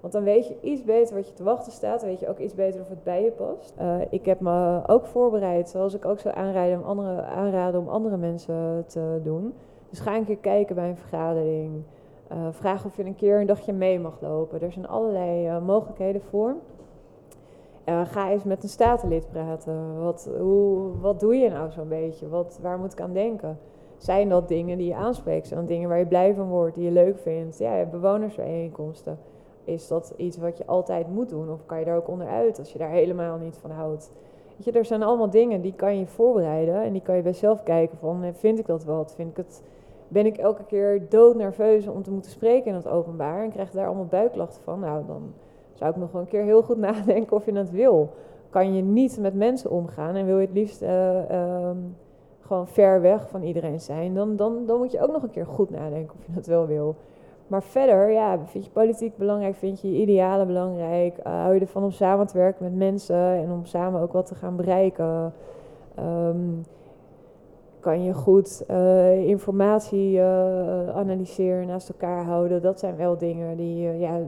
Want 0.00 0.12
dan 0.12 0.22
weet 0.22 0.46
je 0.48 0.56
iets 0.60 0.84
beter 0.84 1.14
wat 1.14 1.28
je 1.28 1.34
te 1.34 1.44
wachten 1.44 1.72
staat. 1.72 2.00
Dan 2.00 2.08
weet 2.08 2.20
je 2.20 2.28
ook 2.28 2.38
iets 2.38 2.54
beter 2.54 2.80
of 2.80 2.88
het 2.88 3.04
bij 3.04 3.22
je 3.22 3.30
past. 3.30 3.74
Uh, 3.80 3.96
ik 4.10 4.24
heb 4.24 4.40
me 4.40 4.82
ook 4.86 5.06
voorbereid, 5.06 5.68
zoals 5.68 5.94
ik 5.94 6.04
ook 6.04 6.18
zou 6.18 6.34
aanraden 6.34 6.78
om 6.78 6.84
andere, 6.84 7.22
aanraden 7.22 7.80
om 7.80 7.88
andere 7.88 8.16
mensen 8.16 8.84
te 8.86 9.20
doen. 9.22 9.54
Dus 9.90 9.98
ga 9.98 10.16
een 10.16 10.24
keer 10.24 10.36
kijken 10.36 10.74
bij 10.74 10.88
een 10.88 10.96
vergadering. 10.96 11.82
Uh, 12.32 12.38
vraag 12.50 12.84
of 12.84 12.96
je 12.96 13.04
een 13.04 13.14
keer 13.14 13.40
een 13.40 13.46
dagje 13.46 13.72
mee 13.72 14.00
mag 14.00 14.20
lopen. 14.20 14.60
Er 14.60 14.72
zijn 14.72 14.88
allerlei 14.88 15.60
mogelijkheden 15.60 16.22
voor. 16.22 16.54
Ga 18.04 18.30
eens 18.30 18.44
met 18.44 18.62
een 18.62 18.68
statenlid 18.68 19.28
praten. 19.30 20.02
Wat, 20.02 20.30
hoe, 20.38 20.90
wat 21.00 21.20
doe 21.20 21.34
je 21.34 21.50
nou 21.50 21.70
zo'n 21.70 21.88
beetje? 21.88 22.28
Wat, 22.28 22.58
waar 22.62 22.78
moet 22.78 22.92
ik 22.92 23.00
aan 23.00 23.12
denken? 23.12 23.58
Zijn 23.96 24.28
dat 24.28 24.48
dingen 24.48 24.78
die 24.78 24.86
je 24.86 24.94
aanspreekt? 24.94 25.46
Zijn 25.46 25.60
dat 25.60 25.68
dingen 25.68 25.88
waar 25.88 25.98
je 25.98 26.06
blij 26.06 26.34
van 26.34 26.48
wordt, 26.48 26.74
die 26.74 26.84
je 26.84 26.90
leuk 26.90 27.18
vindt? 27.18 27.58
Ja, 27.58 27.84
bewonersbijeenkomsten. 27.84 29.18
Is 29.66 29.88
dat 29.88 30.12
iets 30.16 30.36
wat 30.36 30.58
je 30.58 30.66
altijd 30.66 31.08
moet 31.08 31.28
doen? 31.28 31.50
Of 31.50 31.66
kan 31.66 31.78
je 31.78 31.84
daar 31.84 31.96
ook 31.96 32.08
onderuit 32.08 32.58
als 32.58 32.72
je 32.72 32.78
daar 32.78 32.90
helemaal 32.90 33.38
niet 33.38 33.56
van 33.56 33.70
houdt? 33.70 34.10
Weet 34.56 34.64
je, 34.64 34.72
er 34.72 34.84
zijn 34.84 35.02
allemaal 35.02 35.30
dingen 35.30 35.60
die 35.60 35.74
kan 35.76 35.98
je 35.98 36.06
voorbereiden. 36.06 36.82
En 36.82 36.92
die 36.92 37.02
kan 37.02 37.16
je 37.16 37.22
bij 37.22 37.32
zelf 37.32 37.62
kijken 37.62 37.98
van, 37.98 38.22
eh, 38.22 38.30
vind 38.32 38.58
ik 38.58 38.66
dat 38.66 38.84
wat? 38.84 39.14
Vind 39.14 39.30
ik 39.30 39.36
het, 39.36 39.62
ben 40.08 40.26
ik 40.26 40.36
elke 40.36 40.64
keer 40.64 41.08
doodnerveus 41.08 41.86
om 41.86 42.02
te 42.02 42.10
moeten 42.10 42.30
spreken 42.30 42.66
in 42.66 42.74
het 42.74 42.88
openbaar? 42.88 43.42
En 43.42 43.50
krijg 43.50 43.70
daar 43.70 43.86
allemaal 43.86 44.06
buikklachten 44.06 44.62
van? 44.62 44.80
Nou, 44.80 45.06
dan 45.06 45.32
zou 45.72 45.90
ik 45.90 45.96
nog 45.96 46.12
wel 46.12 46.20
een 46.20 46.28
keer 46.28 46.42
heel 46.42 46.62
goed 46.62 46.78
nadenken 46.88 47.36
of 47.36 47.44
je 47.44 47.52
dat 47.52 47.70
wil. 47.70 48.08
Kan 48.50 48.74
je 48.74 48.82
niet 48.82 49.18
met 49.20 49.34
mensen 49.34 49.70
omgaan 49.70 50.14
en 50.14 50.26
wil 50.26 50.38
je 50.38 50.46
het 50.46 50.54
liefst 50.54 50.82
uh, 50.82 51.68
um, 51.68 51.96
gewoon 52.40 52.66
ver 52.66 53.00
weg 53.00 53.28
van 53.28 53.42
iedereen 53.42 53.80
zijn, 53.80 54.14
dan, 54.14 54.36
dan, 54.36 54.66
dan 54.66 54.78
moet 54.78 54.92
je 54.92 55.02
ook 55.02 55.12
nog 55.12 55.22
een 55.22 55.30
keer 55.30 55.46
goed 55.46 55.70
nadenken 55.70 56.14
of 56.18 56.26
je 56.26 56.32
dat 56.32 56.46
wel 56.46 56.66
wil. 56.66 56.96
Maar 57.46 57.62
verder, 57.62 58.10
ja, 58.10 58.38
vind 58.46 58.64
je 58.64 58.70
politiek 58.70 59.16
belangrijk, 59.16 59.56
vind 59.56 59.80
je 59.80 59.88
idealen 59.88 60.46
belangrijk, 60.46 61.18
uh, 61.18 61.24
hou 61.24 61.54
je 61.54 61.60
ervan 61.60 61.84
om 61.84 61.90
samen 61.90 62.26
te 62.26 62.38
werken 62.38 62.64
met 62.64 62.74
mensen 62.74 63.16
en 63.16 63.50
om 63.50 63.64
samen 63.64 64.00
ook 64.00 64.12
wat 64.12 64.26
te 64.26 64.34
gaan 64.34 64.56
bereiken. 64.56 65.32
Um, 65.98 66.64
kan 67.80 68.02
je 68.04 68.12
goed 68.12 68.64
uh, 68.70 69.28
informatie 69.28 70.12
uh, 70.12 70.88
analyseren, 70.88 71.66
naast 71.66 71.88
elkaar 71.88 72.24
houden. 72.24 72.62
Dat 72.62 72.78
zijn 72.78 72.96
wel 72.96 73.18
dingen 73.18 73.56
die, 73.56 73.98
ja, 73.98 74.20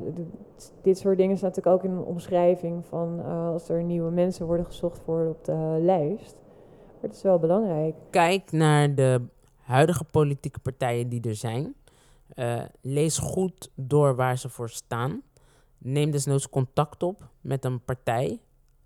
dit 0.82 0.98
soort 0.98 1.16
dingen 1.16 1.36
staat 1.36 1.56
natuurlijk 1.56 1.84
ook 1.84 1.90
in 1.90 1.96
een 1.96 2.04
omschrijving 2.04 2.84
van 2.86 3.24
als 3.24 3.68
er 3.68 3.82
nieuwe 3.82 4.10
mensen 4.10 4.46
worden 4.46 4.66
gezocht 4.66 5.04
worden 5.04 5.30
op 5.30 5.44
de 5.44 5.78
lijst. 5.80 6.40
Maar 6.76 7.10
het 7.10 7.14
is 7.14 7.22
wel 7.22 7.38
belangrijk. 7.38 7.94
Kijk 8.10 8.52
naar 8.52 8.94
de 8.94 9.20
huidige 9.62 10.04
politieke 10.04 10.60
partijen 10.60 11.08
die 11.08 11.28
er 11.28 11.34
zijn. 11.34 11.74
Lees 12.80 13.18
goed 13.18 13.70
door 13.74 14.14
waar 14.14 14.38
ze 14.38 14.48
voor 14.48 14.70
staan. 14.70 15.22
Neem 15.78 16.10
desnoods 16.10 16.48
contact 16.48 17.02
op 17.02 17.28
met 17.40 17.64
een 17.64 17.84
partij 17.84 18.40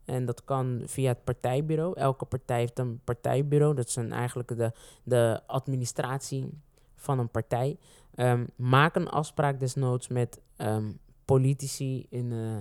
en 0.04 0.24
dat 0.24 0.44
kan 0.44 0.82
via 0.84 1.08
het 1.08 1.24
partijbureau. 1.24 1.98
Elke 1.98 2.24
partij 2.24 2.58
heeft 2.58 2.78
een 2.78 3.00
partijbureau. 3.04 3.74
Dat 3.74 3.88
is 3.88 3.96
eigenlijk 3.96 4.56
de, 4.56 4.72
de 5.02 5.40
administratie 5.46 6.58
van 6.96 7.18
een 7.18 7.30
partij. 7.30 7.78
Um, 8.16 8.46
maak 8.56 8.94
een 8.94 9.08
afspraak 9.08 9.60
desnoods 9.60 10.08
met 10.08 10.40
um, 10.56 10.98
politici 11.24 12.06
in 12.08 12.30
uh, 12.30 12.56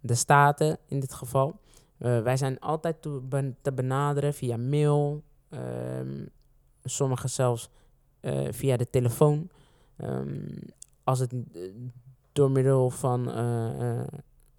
de 0.00 0.14
staten 0.14 0.78
in 0.86 1.00
dit 1.00 1.14
geval. 1.14 1.60
Uh, 1.98 2.22
wij 2.22 2.36
zijn 2.36 2.58
altijd 2.58 3.02
te, 3.02 3.54
te 3.62 3.72
benaderen 3.72 4.34
via 4.34 4.56
mail. 4.56 5.22
Um, 5.50 6.28
sommigen 6.84 7.30
zelfs 7.30 7.70
via 8.50 8.76
de 8.76 8.90
telefoon. 8.90 9.50
Als 11.04 11.18
het 11.18 11.34
door 12.32 12.50
middel 12.50 12.90
van 12.90 13.28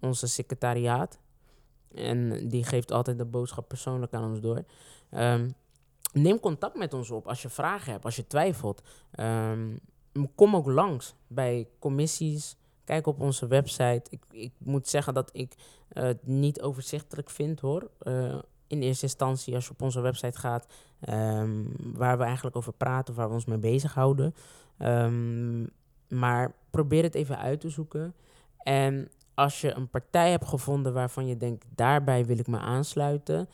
onze 0.00 0.26
secretariaat 0.26 1.18
en 1.94 2.48
die 2.48 2.64
geeft 2.64 2.92
altijd 2.92 3.18
de 3.18 3.24
boodschap 3.24 3.68
persoonlijk 3.68 4.12
aan 4.12 4.30
ons 4.30 4.40
door. 4.40 4.64
Um, 5.10 5.54
neem 6.12 6.40
contact 6.40 6.76
met 6.76 6.94
ons 6.94 7.10
op 7.10 7.28
als 7.28 7.42
je 7.42 7.48
vragen 7.48 7.92
hebt, 7.92 8.04
als 8.04 8.16
je 8.16 8.26
twijfelt. 8.26 8.82
Um, 9.20 9.80
kom 10.34 10.56
ook 10.56 10.66
langs 10.66 11.14
bij 11.26 11.68
commissies. 11.78 12.56
Kijk 12.84 13.06
op 13.06 13.20
onze 13.20 13.46
website. 13.46 14.02
Ik, 14.10 14.22
ik 14.30 14.52
moet 14.58 14.88
zeggen 14.88 15.14
dat 15.14 15.30
ik 15.32 15.54
het 15.88 16.26
niet 16.26 16.60
overzichtelijk 16.60 17.30
vind 17.30 17.60
hoor. 17.60 17.90
In 18.66 18.82
eerste 18.82 19.04
instantie, 19.04 19.54
als 19.54 19.64
je 19.64 19.70
op 19.70 19.82
onze 19.82 20.00
website 20.00 20.38
gaat, 20.38 20.66
waar 21.94 22.18
we 22.18 22.24
eigenlijk 22.24 22.56
over 22.56 22.72
praten, 22.72 23.14
waar 23.14 23.28
we 23.28 23.34
ons 23.34 23.44
mee 23.44 23.58
bezighouden. 23.58 24.34
Um, 24.82 25.68
maar 26.08 26.54
probeer 26.70 27.02
het 27.02 27.14
even 27.14 27.38
uit 27.38 27.60
te 27.60 27.68
zoeken. 27.68 28.14
En 28.58 29.08
als 29.34 29.60
je 29.60 29.74
een 29.74 29.88
partij 29.88 30.30
hebt 30.30 30.46
gevonden 30.46 30.92
waarvan 30.92 31.26
je 31.26 31.36
denkt, 31.36 31.66
daarbij 31.74 32.24
wil 32.24 32.38
ik 32.38 32.46
me 32.46 32.58
aansluiten, 32.58 33.48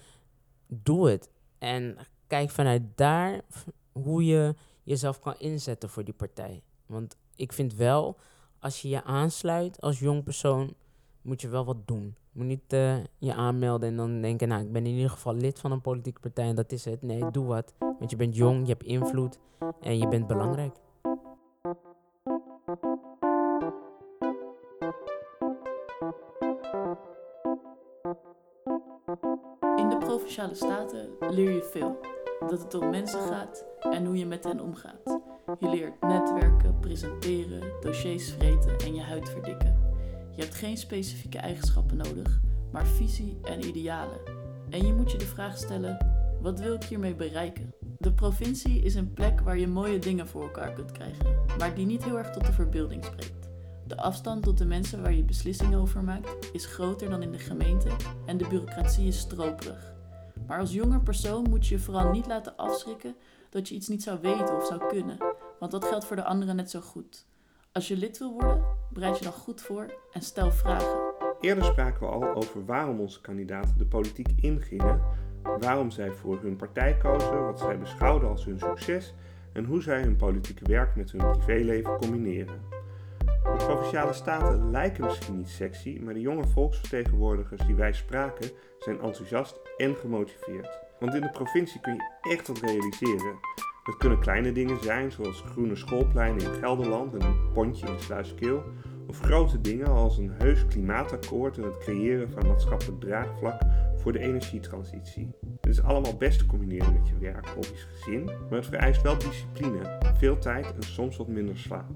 doe 0.66 1.10
het. 1.10 1.30
En 1.58 1.96
kijk 2.26 2.50
vanuit 2.50 2.82
daar 2.94 3.40
hoe 3.92 4.24
je 4.24 4.54
jezelf 4.82 5.20
kan 5.20 5.34
inzetten 5.38 5.88
voor 5.88 6.04
die 6.04 6.14
partij. 6.14 6.62
Want 6.86 7.16
ik 7.36 7.52
vind 7.52 7.74
wel, 7.74 8.16
als 8.58 8.82
je 8.82 8.88
je 8.88 9.04
aansluit 9.04 9.80
als 9.80 9.98
jong 9.98 10.24
persoon, 10.24 10.74
moet 11.22 11.40
je 11.40 11.48
wel 11.48 11.64
wat 11.64 11.86
doen. 11.86 12.16
Je 12.32 12.38
moet 12.38 12.46
niet 12.46 12.72
uh, 12.72 12.96
je 13.18 13.34
aanmelden 13.34 13.88
en 13.88 13.96
dan 13.96 14.20
denken, 14.20 14.48
nou, 14.48 14.62
ik 14.62 14.72
ben 14.72 14.86
in 14.86 14.94
ieder 14.94 15.10
geval 15.10 15.34
lid 15.34 15.58
van 15.58 15.72
een 15.72 15.80
politieke 15.80 16.20
partij 16.20 16.48
en 16.48 16.54
dat 16.54 16.72
is 16.72 16.84
het. 16.84 17.02
Nee, 17.02 17.30
doe 17.30 17.46
wat. 17.46 17.74
Want 17.78 18.10
je 18.10 18.16
bent 18.16 18.36
jong, 18.36 18.60
je 18.60 18.72
hebt 18.72 18.84
invloed 18.84 19.38
en 19.80 19.98
je 19.98 20.08
bent 20.08 20.26
belangrijk. 20.26 20.76
Provinciale 30.16 30.54
Staten 30.54 31.10
leer 31.20 31.52
je 31.52 31.68
veel. 31.72 32.00
Dat 32.48 32.62
het 32.62 32.74
om 32.74 32.90
mensen 32.90 33.20
gaat 33.20 33.66
en 33.80 34.04
hoe 34.04 34.18
je 34.18 34.26
met 34.26 34.44
hen 34.44 34.60
omgaat. 34.60 35.20
Je 35.58 35.68
leert 35.68 36.00
netwerken, 36.00 36.78
presenteren, 36.80 37.72
dossiers 37.80 38.32
vreten 38.32 38.78
en 38.78 38.94
je 38.94 39.00
huid 39.00 39.28
verdikken. 39.28 39.94
Je 40.30 40.42
hebt 40.42 40.54
geen 40.54 40.76
specifieke 40.76 41.38
eigenschappen 41.38 41.96
nodig, 41.96 42.40
maar 42.72 42.86
visie 42.86 43.38
en 43.42 43.64
idealen. 43.64 44.20
En 44.70 44.86
je 44.86 44.92
moet 44.92 45.12
je 45.12 45.18
de 45.18 45.26
vraag 45.26 45.56
stellen: 45.56 45.98
wat 46.40 46.60
wil 46.60 46.74
ik 46.74 46.84
hiermee 46.84 47.14
bereiken? 47.14 47.74
De 47.98 48.12
provincie 48.12 48.80
is 48.80 48.94
een 48.94 49.12
plek 49.12 49.40
waar 49.40 49.58
je 49.58 49.68
mooie 49.68 49.98
dingen 49.98 50.28
voor 50.28 50.42
elkaar 50.42 50.72
kunt 50.72 50.92
krijgen, 50.92 51.44
maar 51.58 51.74
die 51.74 51.86
niet 51.86 52.04
heel 52.04 52.18
erg 52.18 52.30
tot 52.30 52.46
de 52.46 52.52
verbeelding 52.52 53.04
spreekt. 53.04 53.48
De 53.86 53.96
afstand 53.96 54.42
tot 54.42 54.58
de 54.58 54.64
mensen 54.64 55.02
waar 55.02 55.14
je 55.14 55.22
beslissingen 55.22 55.78
over 55.78 56.04
maakt 56.04 56.50
is 56.52 56.66
groter 56.66 57.10
dan 57.10 57.22
in 57.22 57.32
de 57.32 57.38
gemeente 57.38 57.88
en 58.26 58.36
de 58.36 58.46
bureaucratie 58.48 59.06
is 59.06 59.18
stroperig. 59.18 59.94
Maar 60.46 60.58
als 60.58 60.72
jonge 60.72 61.00
persoon 61.00 61.48
moet 61.48 61.66
je 61.66 61.74
je 61.74 61.80
vooral 61.80 62.10
niet 62.10 62.26
laten 62.26 62.56
afschrikken 62.56 63.16
dat 63.50 63.68
je 63.68 63.74
iets 63.74 63.88
niet 63.88 64.02
zou 64.02 64.18
weten 64.20 64.56
of 64.56 64.66
zou 64.66 64.86
kunnen, 64.86 65.18
want 65.58 65.72
dat 65.72 65.84
geldt 65.84 66.04
voor 66.04 66.16
de 66.16 66.24
anderen 66.24 66.56
net 66.56 66.70
zo 66.70 66.80
goed. 66.80 67.26
Als 67.72 67.88
je 67.88 67.96
lid 67.96 68.18
wil 68.18 68.32
worden, 68.32 68.64
bereid 68.92 69.18
je 69.18 69.24
dan 69.24 69.32
goed 69.32 69.60
voor 69.60 69.94
en 70.12 70.22
stel 70.22 70.50
vragen. 70.50 71.14
Eerder 71.40 71.64
spraken 71.64 72.00
we 72.00 72.06
al 72.06 72.34
over 72.34 72.64
waarom 72.64 73.00
onze 73.00 73.20
kandidaten 73.20 73.78
de 73.78 73.86
politiek 73.86 74.28
ingingen, 74.36 75.00
waarom 75.60 75.90
zij 75.90 76.10
voor 76.10 76.38
hun 76.42 76.56
partij 76.56 76.96
kozen, 76.96 77.44
wat 77.44 77.58
zij 77.58 77.78
beschouwden 77.78 78.28
als 78.28 78.44
hun 78.44 78.58
succes 78.58 79.14
en 79.52 79.64
hoe 79.64 79.82
zij 79.82 80.02
hun 80.02 80.16
politieke 80.16 80.64
werk 80.64 80.96
met 80.96 81.12
hun 81.12 81.30
privéleven 81.30 81.96
combineren. 81.96 82.60
De 83.26 83.64
provinciale 83.64 84.12
staten 84.12 84.70
lijken 84.70 85.04
misschien 85.04 85.36
niet 85.36 85.48
sexy, 85.48 86.00
maar 86.02 86.14
de 86.14 86.20
jonge 86.20 86.44
volksvertegenwoordigers 86.46 87.66
die 87.66 87.74
wij 87.74 87.92
spraken 87.92 88.50
zijn 88.78 89.00
enthousiast 89.00 89.60
en 89.76 89.96
gemotiveerd. 89.96 90.78
Want 91.00 91.14
in 91.14 91.20
de 91.20 91.30
provincie 91.30 91.80
kun 91.80 91.94
je 91.94 92.30
echt 92.30 92.48
wat 92.48 92.58
realiseren. 92.58 93.38
Het 93.82 93.96
kunnen 93.96 94.18
kleine 94.18 94.52
dingen 94.52 94.82
zijn, 94.82 95.12
zoals 95.12 95.40
groene 95.40 95.76
schoolpleinen 95.76 96.44
in 96.44 96.52
Gelderland 96.52 97.14
en 97.14 97.20
een 97.20 97.52
pontje 97.52 97.86
in 97.86 98.00
Sluiskeel, 98.00 98.62
of 99.08 99.20
grote 99.20 99.60
dingen 99.60 99.86
als 99.86 100.18
een 100.18 100.32
heus 100.38 100.66
klimaatakkoord 100.66 101.56
en 101.56 101.62
het 101.64 101.78
creëren 101.78 102.30
van 102.30 102.46
maatschappelijk 102.46 103.00
draagvlak 103.00 103.60
voor 104.06 104.14
de 104.14 104.20
energietransitie. 104.20 105.30
Dit 105.40 105.72
is 105.72 105.82
allemaal 105.82 106.16
best 106.16 106.38
te 106.38 106.46
combineren 106.46 106.92
met 106.92 107.08
je 107.08 107.18
werk, 107.18 107.48
hobby's, 107.48 107.86
gezin, 107.90 108.24
maar 108.24 108.58
het 108.58 108.66
vereist 108.66 109.02
wel 109.02 109.18
discipline, 109.18 109.98
veel 110.18 110.38
tijd 110.38 110.74
en 110.74 110.82
soms 110.82 111.16
wat 111.16 111.28
minder 111.28 111.58
slaap. 111.58 111.90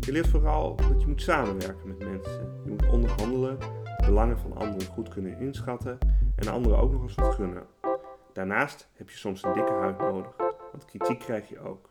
Je 0.00 0.12
leert 0.12 0.28
vooral 0.28 0.76
dat 0.76 1.00
je 1.00 1.06
moet 1.06 1.22
samenwerken 1.22 1.88
met 1.88 1.98
mensen. 1.98 2.60
Je 2.64 2.70
moet 2.70 2.88
onderhandelen, 2.88 3.58
de 3.58 4.04
belangen 4.06 4.38
van 4.38 4.56
anderen 4.56 4.86
goed 4.86 5.08
kunnen 5.08 5.38
inschatten 5.38 5.98
en 6.36 6.48
anderen 6.48 6.78
ook 6.78 6.92
nog 6.92 7.02
eens 7.02 7.14
wat 7.14 7.34
gunnen. 7.34 7.66
Daarnaast 8.32 8.90
heb 8.92 9.10
je 9.10 9.16
soms 9.16 9.42
een 9.42 9.52
dikke 9.52 9.72
huid 9.72 9.98
nodig, 9.98 10.36
want 10.70 10.84
kritiek 10.84 11.18
krijg 11.18 11.48
je 11.48 11.58
ook. 11.58 11.90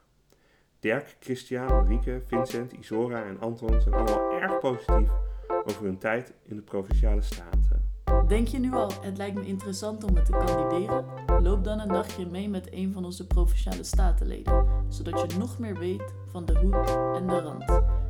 Dirk, 0.80 1.16
Christian, 1.20 1.68
Marieke, 1.68 2.22
Vincent, 2.26 2.74
Isora 2.74 3.24
en 3.24 3.40
Anton 3.40 3.82
zijn 3.82 3.94
allemaal 3.94 4.32
erg 4.32 4.60
positief 4.60 5.10
over 5.66 5.84
hun 5.84 5.98
tijd 5.98 6.34
in 6.44 6.56
de 6.56 6.62
Provinciale 6.62 7.22
Staten. 7.22 7.83
Denk 8.28 8.48
je 8.48 8.60
nu 8.60 8.74
al, 8.74 8.92
het 9.02 9.18
lijkt 9.18 9.36
me 9.36 9.46
interessant 9.46 10.04
om 10.04 10.14
me 10.14 10.22
te 10.22 10.32
kandideren? 10.32 11.06
Loop 11.44 11.64
dan 11.64 11.80
een 11.80 11.88
dagje 11.88 12.26
mee 12.26 12.50
met 12.50 12.74
een 12.74 12.92
van 12.92 13.06
onze 13.06 13.28
Provinciale 13.28 13.84
Statenleden, 13.84 14.68
zodat 14.90 15.32
je 15.32 15.38
nog 15.38 15.60
meer 15.60 15.80
weet 15.80 16.14
van 16.28 16.46
de 16.46 16.60
hoed 16.60 16.90
en 17.16 17.28
de 17.28 17.40
rand. 17.40 17.66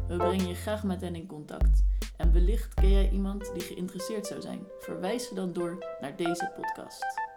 We 0.08 0.18
brengen 0.18 0.48
je 0.48 0.56
graag 0.56 0.84
met 0.84 1.02
hen 1.02 1.16
in 1.16 1.28
contact. 1.28 1.84
En 2.18 2.34
wellicht 2.34 2.74
ken 2.74 2.90
jij 2.90 3.10
iemand 3.10 3.52
die 3.54 3.62
geïnteresseerd 3.62 4.28
zou 4.28 4.42
zijn. 4.42 4.60
Verwijs 4.80 5.28
ze 5.28 5.36
dan 5.36 5.54
door 5.54 5.86
naar 6.02 6.16
deze 6.16 6.52
podcast. 6.56 7.33